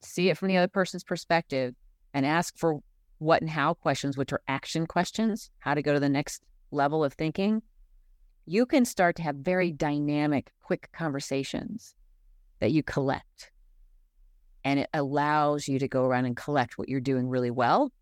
see 0.00 0.30
it 0.30 0.38
from 0.38 0.48
the 0.48 0.56
other 0.56 0.68
person's 0.68 1.04
perspective, 1.04 1.74
and 2.14 2.26
ask 2.26 2.56
for 2.56 2.80
what 3.18 3.40
and 3.40 3.50
how 3.50 3.74
questions, 3.74 4.16
which 4.16 4.32
are 4.32 4.42
action 4.48 4.86
questions, 4.86 5.50
how 5.58 5.74
to 5.74 5.82
go 5.82 5.92
to 5.92 6.00
the 6.00 6.08
next 6.08 6.42
level 6.70 7.04
of 7.04 7.12
thinking, 7.12 7.62
you 8.46 8.66
can 8.66 8.84
start 8.84 9.16
to 9.16 9.22
have 9.22 9.36
very 9.36 9.70
dynamic, 9.70 10.50
quick 10.62 10.88
conversations 10.92 11.94
that 12.60 12.72
you 12.72 12.82
collect. 12.82 13.50
And 14.64 14.80
it 14.80 14.88
allows 14.94 15.68
you 15.68 15.78
to 15.78 15.88
go 15.88 16.04
around 16.04 16.26
and 16.26 16.36
collect 16.36 16.78
what 16.78 16.88
you're 16.88 17.00
doing 17.00 17.28
really 17.28 17.50
well 17.50 17.92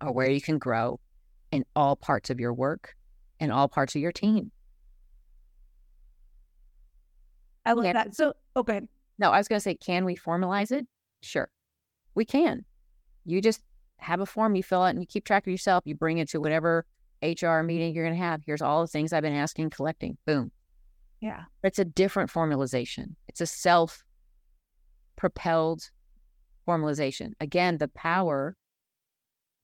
or 0.00 0.12
where 0.12 0.30
you 0.30 0.40
can 0.40 0.58
grow 0.58 1.00
in 1.50 1.64
all 1.74 1.96
parts 1.96 2.30
of 2.30 2.40
your 2.40 2.52
work 2.52 2.94
and 3.40 3.52
all 3.52 3.68
parts 3.68 3.94
of 3.94 4.02
your 4.02 4.12
team. 4.12 4.50
I 7.64 7.72
love 7.72 7.84
that. 7.84 8.14
So, 8.14 8.32
okay. 8.56 8.80
Oh, 8.82 8.88
no, 9.18 9.30
I 9.30 9.38
was 9.38 9.48
going 9.48 9.58
to 9.58 9.62
say, 9.62 9.74
can 9.74 10.04
we 10.04 10.16
formalize 10.16 10.70
it? 10.70 10.86
Sure, 11.20 11.50
we 12.14 12.24
can. 12.24 12.64
You 13.24 13.42
just 13.42 13.60
have 13.98 14.20
a 14.20 14.26
form 14.26 14.54
you 14.54 14.62
fill 14.62 14.82
out 14.82 14.90
and 14.90 15.00
you 15.00 15.06
keep 15.06 15.24
track 15.24 15.46
of 15.46 15.50
yourself. 15.50 15.82
You 15.84 15.94
bring 15.94 16.18
it 16.18 16.28
to 16.30 16.40
whatever 16.40 16.86
HR 17.22 17.60
meeting 17.62 17.94
you're 17.94 18.04
going 18.04 18.16
to 18.16 18.24
have. 18.24 18.42
Here's 18.46 18.62
all 18.62 18.80
the 18.80 18.86
things 18.86 19.12
I've 19.12 19.22
been 19.22 19.34
asking, 19.34 19.70
collecting. 19.70 20.16
Boom. 20.24 20.52
Yeah. 21.20 21.42
It's 21.62 21.78
a 21.78 21.84
different 21.84 22.30
formalization. 22.30 23.16
It's 23.26 23.40
a 23.40 23.46
self 23.46 24.04
propelled 25.16 25.90
formalization. 26.66 27.32
Again, 27.40 27.78
the 27.78 27.88
power 27.88 28.56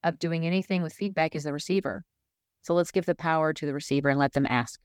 of 0.05 0.19
doing 0.19 0.47
anything 0.47 0.83
with 0.83 0.93
feedback 0.93 1.35
is 1.35 1.45
the 1.45 1.53
receiver. 1.53 2.05
So 2.63 2.75
let's 2.75 2.93
give 2.93 3.07
the 3.07 3.15
power 3.15 3.53
to 3.53 3.67
the 3.67 3.75
receiver 3.75 4.09
and 4.09 4.19
let 4.19 4.33
them 4.33 4.47
ask. 4.49 4.81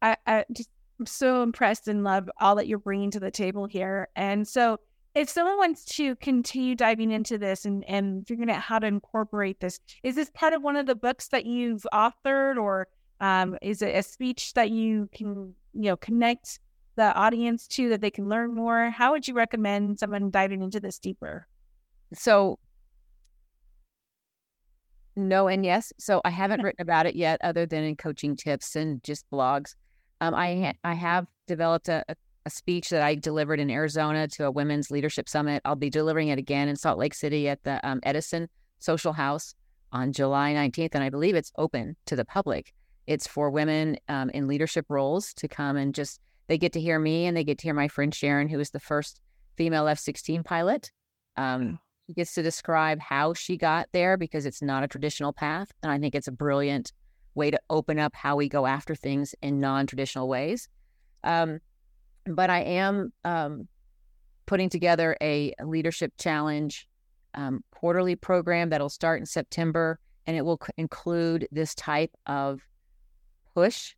I, 0.00 0.16
I 0.26 0.44
just 0.52 0.70
I'm 1.02 1.06
so 1.06 1.42
impressed 1.42 1.88
and 1.88 2.04
love 2.04 2.30
all 2.40 2.54
that 2.54 2.68
you're 2.68 2.78
bringing 2.78 3.10
to 3.10 3.18
the 3.18 3.32
table 3.32 3.66
here. 3.66 4.08
And 4.14 4.46
so, 4.46 4.78
if 5.16 5.28
someone 5.28 5.58
wants 5.58 5.84
to 5.96 6.14
continue 6.16 6.76
diving 6.76 7.10
into 7.10 7.38
this 7.38 7.64
and, 7.64 7.84
and 7.88 8.26
figuring 8.26 8.50
out 8.50 8.62
how 8.62 8.78
to 8.78 8.86
incorporate 8.86 9.58
this, 9.58 9.80
is 10.04 10.14
this 10.14 10.30
part 10.30 10.54
of 10.54 10.62
one 10.62 10.76
of 10.76 10.86
the 10.86 10.94
books 10.94 11.28
that 11.28 11.44
you've 11.44 11.84
authored, 11.92 12.56
or 12.56 12.86
um, 13.20 13.58
is 13.60 13.82
it 13.82 13.96
a 13.96 14.02
speech 14.04 14.54
that 14.54 14.70
you 14.70 15.08
can 15.12 15.54
you 15.74 15.90
know 15.90 15.96
connect 15.96 16.60
the 16.94 17.12
audience 17.14 17.66
to 17.66 17.88
that 17.88 18.00
they 18.00 18.12
can 18.12 18.28
learn 18.28 18.54
more? 18.54 18.90
How 18.90 19.10
would 19.10 19.26
you 19.26 19.34
recommend 19.34 19.98
someone 19.98 20.30
diving 20.30 20.62
into 20.62 20.78
this 20.78 21.00
deeper? 21.00 21.48
So 22.14 22.60
no 25.16 25.48
and 25.48 25.64
yes. 25.64 25.92
So 25.98 26.20
I 26.24 26.30
haven't 26.30 26.62
written 26.64 26.82
about 26.82 27.06
it 27.06 27.16
yet, 27.16 27.40
other 27.42 27.66
than 27.66 27.84
in 27.84 27.96
coaching 27.96 28.36
tips 28.36 28.76
and 28.76 29.02
just 29.04 29.28
blogs. 29.30 29.74
Um, 30.20 30.34
I 30.34 30.54
ha- 30.56 30.78
I 30.84 30.94
have 30.94 31.26
developed 31.46 31.88
a, 31.88 32.04
a, 32.08 32.50
speech 32.50 32.90
that 32.90 33.02
I 33.02 33.14
delivered 33.14 33.60
in 33.60 33.70
Arizona 33.70 34.26
to 34.28 34.46
a 34.46 34.50
women's 34.50 34.90
leadership 34.90 35.28
summit. 35.28 35.62
I'll 35.64 35.76
be 35.76 35.90
delivering 35.90 36.28
it 36.28 36.38
again 36.38 36.68
in 36.68 36.76
Salt 36.76 36.98
Lake 36.98 37.14
City 37.14 37.48
at 37.48 37.62
the 37.62 37.84
um, 37.88 38.00
Edison 38.02 38.48
Social 38.78 39.12
House 39.12 39.54
on 39.92 40.12
July 40.12 40.52
19th, 40.54 40.94
and 40.94 41.04
I 41.04 41.10
believe 41.10 41.34
it's 41.34 41.52
open 41.56 41.96
to 42.06 42.16
the 42.16 42.24
public. 42.24 42.72
It's 43.06 43.26
for 43.26 43.50
women 43.50 43.96
um, 44.08 44.30
in 44.30 44.48
leadership 44.48 44.86
roles 44.88 45.34
to 45.34 45.48
come 45.48 45.76
and 45.76 45.94
just 45.94 46.20
they 46.48 46.58
get 46.58 46.72
to 46.72 46.80
hear 46.80 46.98
me 46.98 47.26
and 47.26 47.36
they 47.36 47.44
get 47.44 47.58
to 47.58 47.64
hear 47.64 47.74
my 47.74 47.88
friend 47.88 48.14
Sharon, 48.14 48.48
who 48.48 48.60
is 48.60 48.70
the 48.70 48.80
first 48.80 49.20
female 49.56 49.86
F 49.86 49.98
16 49.98 50.42
pilot. 50.42 50.90
Um, 51.36 51.78
she 52.06 52.14
gets 52.14 52.34
to 52.34 52.42
describe 52.42 53.00
how 53.00 53.34
she 53.34 53.56
got 53.56 53.88
there 53.92 54.16
because 54.16 54.46
it's 54.46 54.62
not 54.62 54.82
a 54.82 54.88
traditional 54.88 55.32
path. 55.32 55.72
And 55.82 55.92
I 55.92 55.98
think 55.98 56.14
it's 56.14 56.28
a 56.28 56.32
brilliant 56.32 56.92
way 57.34 57.50
to 57.50 57.60
open 57.70 57.98
up 57.98 58.14
how 58.14 58.36
we 58.36 58.48
go 58.48 58.66
after 58.66 58.94
things 58.94 59.34
in 59.42 59.60
non 59.60 59.86
traditional 59.86 60.28
ways. 60.28 60.68
Um, 61.24 61.60
but 62.26 62.50
I 62.50 62.60
am 62.60 63.12
um, 63.24 63.68
putting 64.46 64.68
together 64.68 65.16
a 65.20 65.54
leadership 65.64 66.12
challenge 66.18 66.86
um, 67.34 67.64
quarterly 67.70 68.16
program 68.16 68.70
that'll 68.70 68.88
start 68.88 69.20
in 69.20 69.26
September, 69.26 69.98
and 70.26 70.36
it 70.36 70.44
will 70.44 70.58
c- 70.64 70.72
include 70.76 71.48
this 71.50 71.74
type 71.74 72.10
of 72.26 72.60
push 73.54 73.94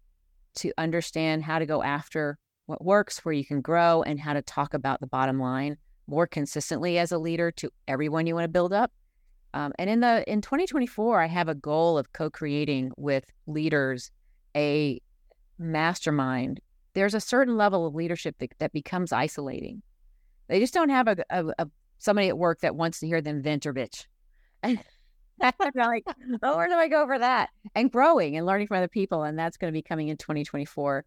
to 0.57 0.73
understand 0.79 1.43
how 1.43 1.59
to 1.59 1.67
go 1.67 1.83
after 1.83 2.39
what 2.67 2.85
works, 2.85 3.25
where 3.25 3.35
you 3.35 3.45
can 3.45 3.61
grow, 3.61 4.03
and 4.03 4.21
how 4.21 4.33
to 4.33 4.43
talk 4.43 4.75
about 4.75 5.01
the 5.01 5.07
bottom 5.07 5.41
line 5.41 5.77
more 6.07 6.27
consistently 6.27 6.99
as 6.99 7.13
a 7.13 7.19
leader 7.19 7.51
to 7.53 7.71
everyone 7.89 8.27
you 8.27 8.35
want 8.35 8.45
to 8.45 8.49
build 8.49 8.73
up. 8.73 8.93
Um, 9.55 9.73
and 9.79 9.89
in 9.89 10.01
the 10.01 10.25
in 10.31 10.41
2024, 10.41 11.21
I 11.21 11.27
have 11.27 11.49
a 11.49 11.55
goal 11.55 11.97
of 11.97 12.13
co-creating 12.13 12.93
with 12.97 13.25
leaders 13.47 14.11
a 14.57 15.01
mastermind. 15.59 16.61
There's 16.95 17.15
a 17.15 17.21
certain 17.21 17.57
level 17.57 17.87
of 17.87 17.95
leadership 17.95 18.37
that, 18.39 18.53
that 18.59 18.73
becomes 18.73 19.13
isolating. 19.13 19.83
They 20.49 20.61
just 20.61 20.75
don't 20.75 20.91
have 20.91 21.09
a, 21.09 21.17
a, 21.31 21.45
a 21.59 21.69
somebody 21.99 22.29
at 22.29 22.39
work 22.39 22.61
that 22.61 22.77
wants 22.77 23.01
to 23.01 23.07
hear 23.07 23.21
them 23.21 23.43
vent 23.43 23.67
or 23.67 23.73
bitch. 23.73 24.07
And 24.63 24.79
I'm 25.41 25.53
like, 25.77 26.05
oh, 26.43 26.57
where 26.57 26.69
do 26.69 26.75
I 26.75 26.89
go 26.89 27.07
for 27.07 27.19
that? 27.19 27.51
And 27.75 27.91
growing 27.91 28.37
and 28.37 28.47
learning 28.47 28.69
from 28.69 28.79
other 28.79 28.89
people, 28.89 29.23
and 29.23 29.39
that's 29.39 29.57
going 29.57 29.73
to 29.73 29.77
be 29.77 29.83
coming 29.83 30.09
in 30.09 30.17
2024. 30.17 31.05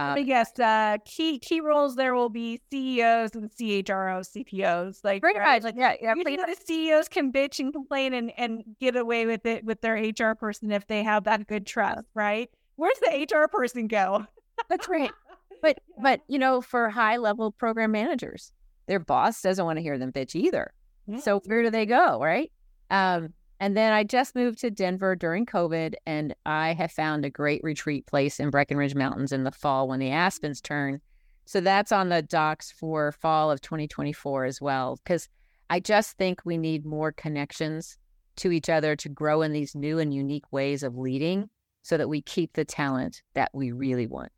Um, 0.00 0.16
I 0.16 0.22
guess 0.22 0.58
uh, 0.58 0.96
key 1.04 1.38
key 1.38 1.60
roles 1.60 1.94
there 1.94 2.14
will 2.14 2.30
be 2.30 2.60
CEOs 2.70 3.34
and 3.34 3.50
CHROs, 3.50 4.30
CPOs. 4.34 5.00
Like 5.04 5.20
pretty 5.20 5.38
right? 5.38 5.62
much, 5.62 5.74
like 5.74 5.74
yeah, 5.76 5.94
yeah. 6.00 6.14
Usually 6.14 6.36
the 6.36 6.56
CEOs 6.64 7.08
can 7.08 7.30
bitch 7.30 7.58
and 7.58 7.70
complain 7.70 8.14
and, 8.14 8.32
and 8.38 8.64
get 8.80 8.96
away 8.96 9.26
with 9.26 9.44
it 9.44 9.62
with 9.62 9.82
their 9.82 9.94
HR 9.96 10.34
person 10.34 10.72
if 10.72 10.86
they 10.86 11.02
have 11.02 11.24
that 11.24 11.46
good 11.46 11.66
trust, 11.66 12.06
right? 12.14 12.48
Where's 12.76 12.98
the 13.00 13.26
HR 13.30 13.46
person 13.48 13.88
go? 13.88 14.26
That's 14.68 14.88
right. 14.88 15.10
But 15.62 15.78
but 16.02 16.22
you 16.26 16.38
know, 16.38 16.62
for 16.62 16.88
high 16.88 17.18
level 17.18 17.52
program 17.52 17.92
managers, 17.92 18.50
their 18.86 18.98
boss 18.98 19.42
doesn't 19.42 19.62
want 19.62 19.76
to 19.76 19.82
hear 19.82 19.98
them 19.98 20.10
bitch 20.10 20.34
either. 20.34 20.72
Yeah. 21.06 21.18
So 21.18 21.42
where 21.44 21.62
do 21.62 21.68
they 21.68 21.84
go, 21.84 22.18
right? 22.18 22.50
Um, 22.90 23.34
and 23.60 23.76
then 23.76 23.92
I 23.92 24.04
just 24.04 24.34
moved 24.34 24.58
to 24.60 24.70
Denver 24.70 25.14
during 25.14 25.46
COVID, 25.46 25.94
and 26.06 26.34
I 26.46 26.72
have 26.72 26.90
found 26.90 27.24
a 27.24 27.30
great 27.30 27.62
retreat 27.62 28.06
place 28.06 28.40
in 28.40 28.50
Breckenridge 28.50 28.94
Mountains 28.94 29.32
in 29.32 29.44
the 29.44 29.52
fall 29.52 29.86
when 29.86 30.00
the 30.00 30.10
aspens 30.10 30.60
turn. 30.60 31.00
So 31.44 31.60
that's 31.60 31.92
on 31.92 32.08
the 32.08 32.22
docks 32.22 32.72
for 32.72 33.12
fall 33.12 33.50
of 33.50 33.60
2024 33.60 34.46
as 34.46 34.60
well, 34.60 34.98
because 35.04 35.28
I 35.68 35.78
just 35.78 36.16
think 36.16 36.40
we 36.44 36.56
need 36.56 36.86
more 36.86 37.12
connections 37.12 37.98
to 38.36 38.50
each 38.50 38.70
other 38.70 38.96
to 38.96 39.08
grow 39.08 39.42
in 39.42 39.52
these 39.52 39.74
new 39.74 39.98
and 39.98 40.14
unique 40.14 40.50
ways 40.50 40.82
of 40.82 40.96
leading 40.96 41.50
so 41.82 41.96
that 41.96 42.08
we 42.08 42.22
keep 42.22 42.54
the 42.54 42.64
talent 42.64 43.22
that 43.34 43.50
we 43.52 43.72
really 43.72 44.06
want. 44.06 44.32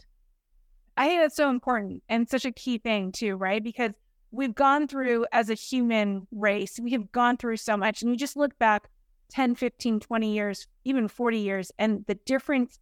I 0.97 1.09
think 1.09 1.21
that's 1.21 1.37
so 1.37 1.49
important 1.49 2.03
and 2.09 2.29
such 2.29 2.45
a 2.45 2.53
key 2.53 2.79
thing, 2.79 3.13
too, 3.13 3.37
right? 3.37 3.63
Because 3.63 3.93
we've 4.33 4.55
gone 4.55 4.89
through 4.89 5.27
as 5.33 5.49
a 5.49 5.55
human 5.55 6.27
race, 6.33 6.81
we 6.81 6.91
have 6.93 7.13
gone 7.13 7.37
through 7.37 7.59
so 7.59 7.77
much, 7.77 8.03
and 8.03 8.11
you 8.11 8.17
just 8.17 8.37
look 8.37 8.59
back 8.59 8.89
10, 9.33 9.55
15, 9.55 10.01
20 10.01 10.33
years, 10.33 10.67
even 10.85 11.09
40 11.09 11.39
years, 11.39 11.73
and 11.79 12.05
the 12.07 12.15
difference 12.15 12.79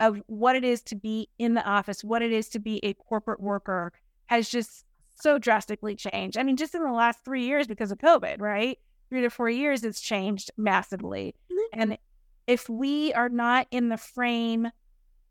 of 0.00 0.22
what 0.26 0.54
it 0.54 0.64
is 0.64 0.80
to 0.82 0.94
be 0.94 1.28
in 1.38 1.54
the 1.54 1.64
office, 1.64 2.04
what 2.04 2.22
it 2.22 2.32
is 2.32 2.48
to 2.50 2.58
be 2.58 2.78
a 2.84 2.94
corporate 2.94 3.40
worker 3.40 3.92
has 4.26 4.48
just 4.48 4.84
so 5.20 5.38
drastically 5.38 5.96
changed. 5.96 6.38
I 6.38 6.44
mean, 6.44 6.56
just 6.56 6.74
in 6.74 6.84
the 6.84 6.92
last 6.92 7.24
three 7.24 7.44
years 7.44 7.66
because 7.66 7.90
of 7.90 7.98
COVID, 7.98 8.40
right? 8.40 8.78
Three 9.10 9.22
to 9.22 9.30
four 9.30 9.50
years, 9.50 9.82
it's 9.82 10.00
changed 10.00 10.50
massively. 10.56 11.34
Mm-hmm. 11.50 11.80
And 11.80 11.98
if 12.46 12.68
we 12.68 13.12
are 13.14 13.28
not 13.28 13.66
in 13.70 13.88
the 13.88 13.96
frame, 13.96 14.68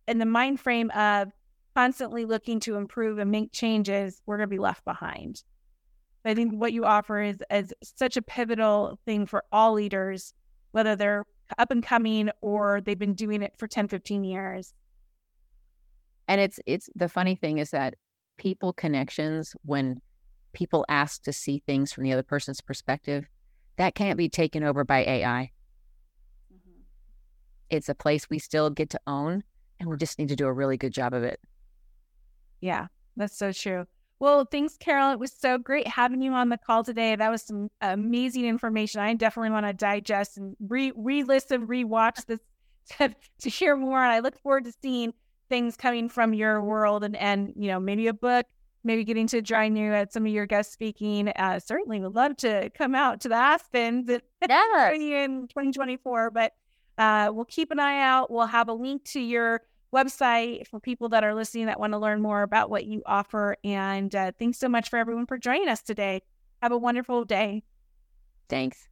in 0.08 0.19
the 0.19 0.25
mind 0.25 0.60
frame 0.60 0.91
of 0.91 1.32
constantly 1.75 2.25
looking 2.25 2.60
to 2.62 2.75
improve 2.75 3.19
and 3.19 3.32
make 3.32 3.51
changes, 3.53 4.21
we're 4.25 4.38
going 4.38 4.49
to 4.49 4.53
be 4.53 4.60
left 4.60 4.84
behind. 4.84 5.43
I 6.25 6.34
think 6.34 6.53
what 6.53 6.73
you 6.73 6.84
offer 6.84 7.21
is, 7.21 7.38
is 7.49 7.73
such 7.82 8.17
a 8.17 8.21
pivotal 8.21 8.99
thing 9.06 9.25
for 9.25 9.45
all 9.51 9.73
leaders, 9.73 10.34
whether 10.77 10.95
they're 10.95 11.25
up 11.57 11.71
and 11.71 11.81
coming 11.81 12.29
or 12.39 12.81
they've 12.81 12.99
been 12.99 13.15
doing 13.15 13.41
it 13.41 13.51
for 13.57 13.67
10, 13.67 13.87
15 13.87 14.23
years. 14.23 14.75
And 16.27 16.39
it's 16.39 16.59
it's 16.67 16.87
the 16.95 17.09
funny 17.09 17.33
thing 17.33 17.57
is 17.57 17.71
that 17.71 17.95
people 18.37 18.73
connections 18.73 19.55
when 19.63 19.99
people 20.53 20.85
ask 20.87 21.23
to 21.23 21.33
see 21.33 21.63
things 21.65 21.91
from 21.91 22.03
the 22.03 22.13
other 22.13 22.21
person's 22.21 22.61
perspective, 22.61 23.25
that 23.77 23.95
can't 23.95 24.19
be 24.19 24.29
taken 24.29 24.63
over 24.63 24.83
by 24.83 24.99
AI. 24.99 25.51
Mm-hmm. 26.53 26.81
It's 27.71 27.89
a 27.89 27.95
place 27.95 28.29
we 28.29 28.37
still 28.37 28.69
get 28.69 28.91
to 28.91 28.99
own 29.07 29.43
and 29.79 29.89
we 29.89 29.97
just 29.97 30.19
need 30.19 30.29
to 30.29 30.35
do 30.35 30.45
a 30.45 30.53
really 30.53 30.77
good 30.77 30.93
job 30.93 31.11
of 31.11 31.23
it. 31.23 31.39
Yeah, 32.61 32.85
that's 33.15 33.35
so 33.35 33.51
true. 33.51 33.87
Well, 34.19 34.45
thanks, 34.45 34.77
Carole. 34.77 35.12
It 35.12 35.19
was 35.19 35.32
so 35.32 35.58
great 35.60 35.88
having 35.88 36.21
you 36.21 36.34
on 36.34 36.49
the 36.49 36.58
call 36.58 36.84
today. 36.84 37.15
That 37.15 37.30
was 37.30 37.43
some 37.43 37.69
amazing 37.82 38.45
information. 38.45 38.99
I 38.99 39.13
definitely 39.13 39.51
want 39.51 39.67
to 39.67 39.73
digest 39.73 40.38
and 40.38 40.56
re 40.60 40.91
listen, 40.95 41.67
re-watch 41.67 42.25
this 42.25 42.39
to, 42.97 43.13
to 43.39 43.49
hear 43.49 43.75
more. 43.75 44.01
And 44.01 44.12
I 44.12 44.19
look 44.19 44.39
forward 44.39 44.65
to 44.65 44.73
seeing 44.82 45.13
things 45.49 45.77
coming 45.77 46.10
from 46.10 46.34
your 46.34 46.62
world 46.62 47.06
and 47.06 47.15
and 47.15 47.53
you 47.56 47.67
know 47.67 47.80
maybe 47.80 48.08
a 48.08 48.13
book, 48.13 48.47
maybe 48.84 49.03
getting 49.03 49.27
to 49.27 49.41
join 49.41 49.75
you 49.75 49.93
at 49.93 50.12
some 50.12 50.25
of 50.25 50.32
your 50.32 50.47
guest 50.47 50.73
speaking. 50.73 51.30
Uh, 51.30 51.60
certainly 51.60 51.99
would 51.99 52.15
love 52.15 52.38
to 52.38 52.71
come 52.71 52.95
out 52.95 53.21
to 53.21 53.30
the 53.30 53.36
Aspens 53.36 54.10
yes. 54.49 54.93
in 54.99 55.47
2024. 55.47 56.32
But 56.32 56.53
uh, 56.97 57.30
we'll 57.32 57.45
keep 57.45 57.69
an 57.69 57.80
eye 57.80 58.01
out. 58.01 58.32
We'll 58.32 58.47
have 58.47 58.67
a 58.67 58.73
link 58.73 59.03
to 59.12 59.19
your 59.19 59.62
website 59.93 60.67
for 60.67 60.80
people 60.80 61.10
that 61.10 61.23
are 61.23 61.34
listening 61.34 61.67
that 61.67 61.80
want 61.80 61.93
to 61.93 62.00
learn 62.00 62.21
more 62.21 62.43
about 62.43 62.69
what 62.69 62.86
you 62.86 63.02
offer. 63.06 63.56
And 63.63 64.13
uh, 64.13 64.32
thanks 64.38 64.58
so 64.58 64.69
much 64.69 64.89
for 64.89 64.97
everyone 64.97 65.26
for 65.26 65.38
joining 65.38 65.69
us 65.69 65.82
today. 65.82 66.21
Have 66.62 66.71
a 66.71 66.78
wonderful 66.78 67.26
day. 67.26 67.63
Thanks. 68.50 68.88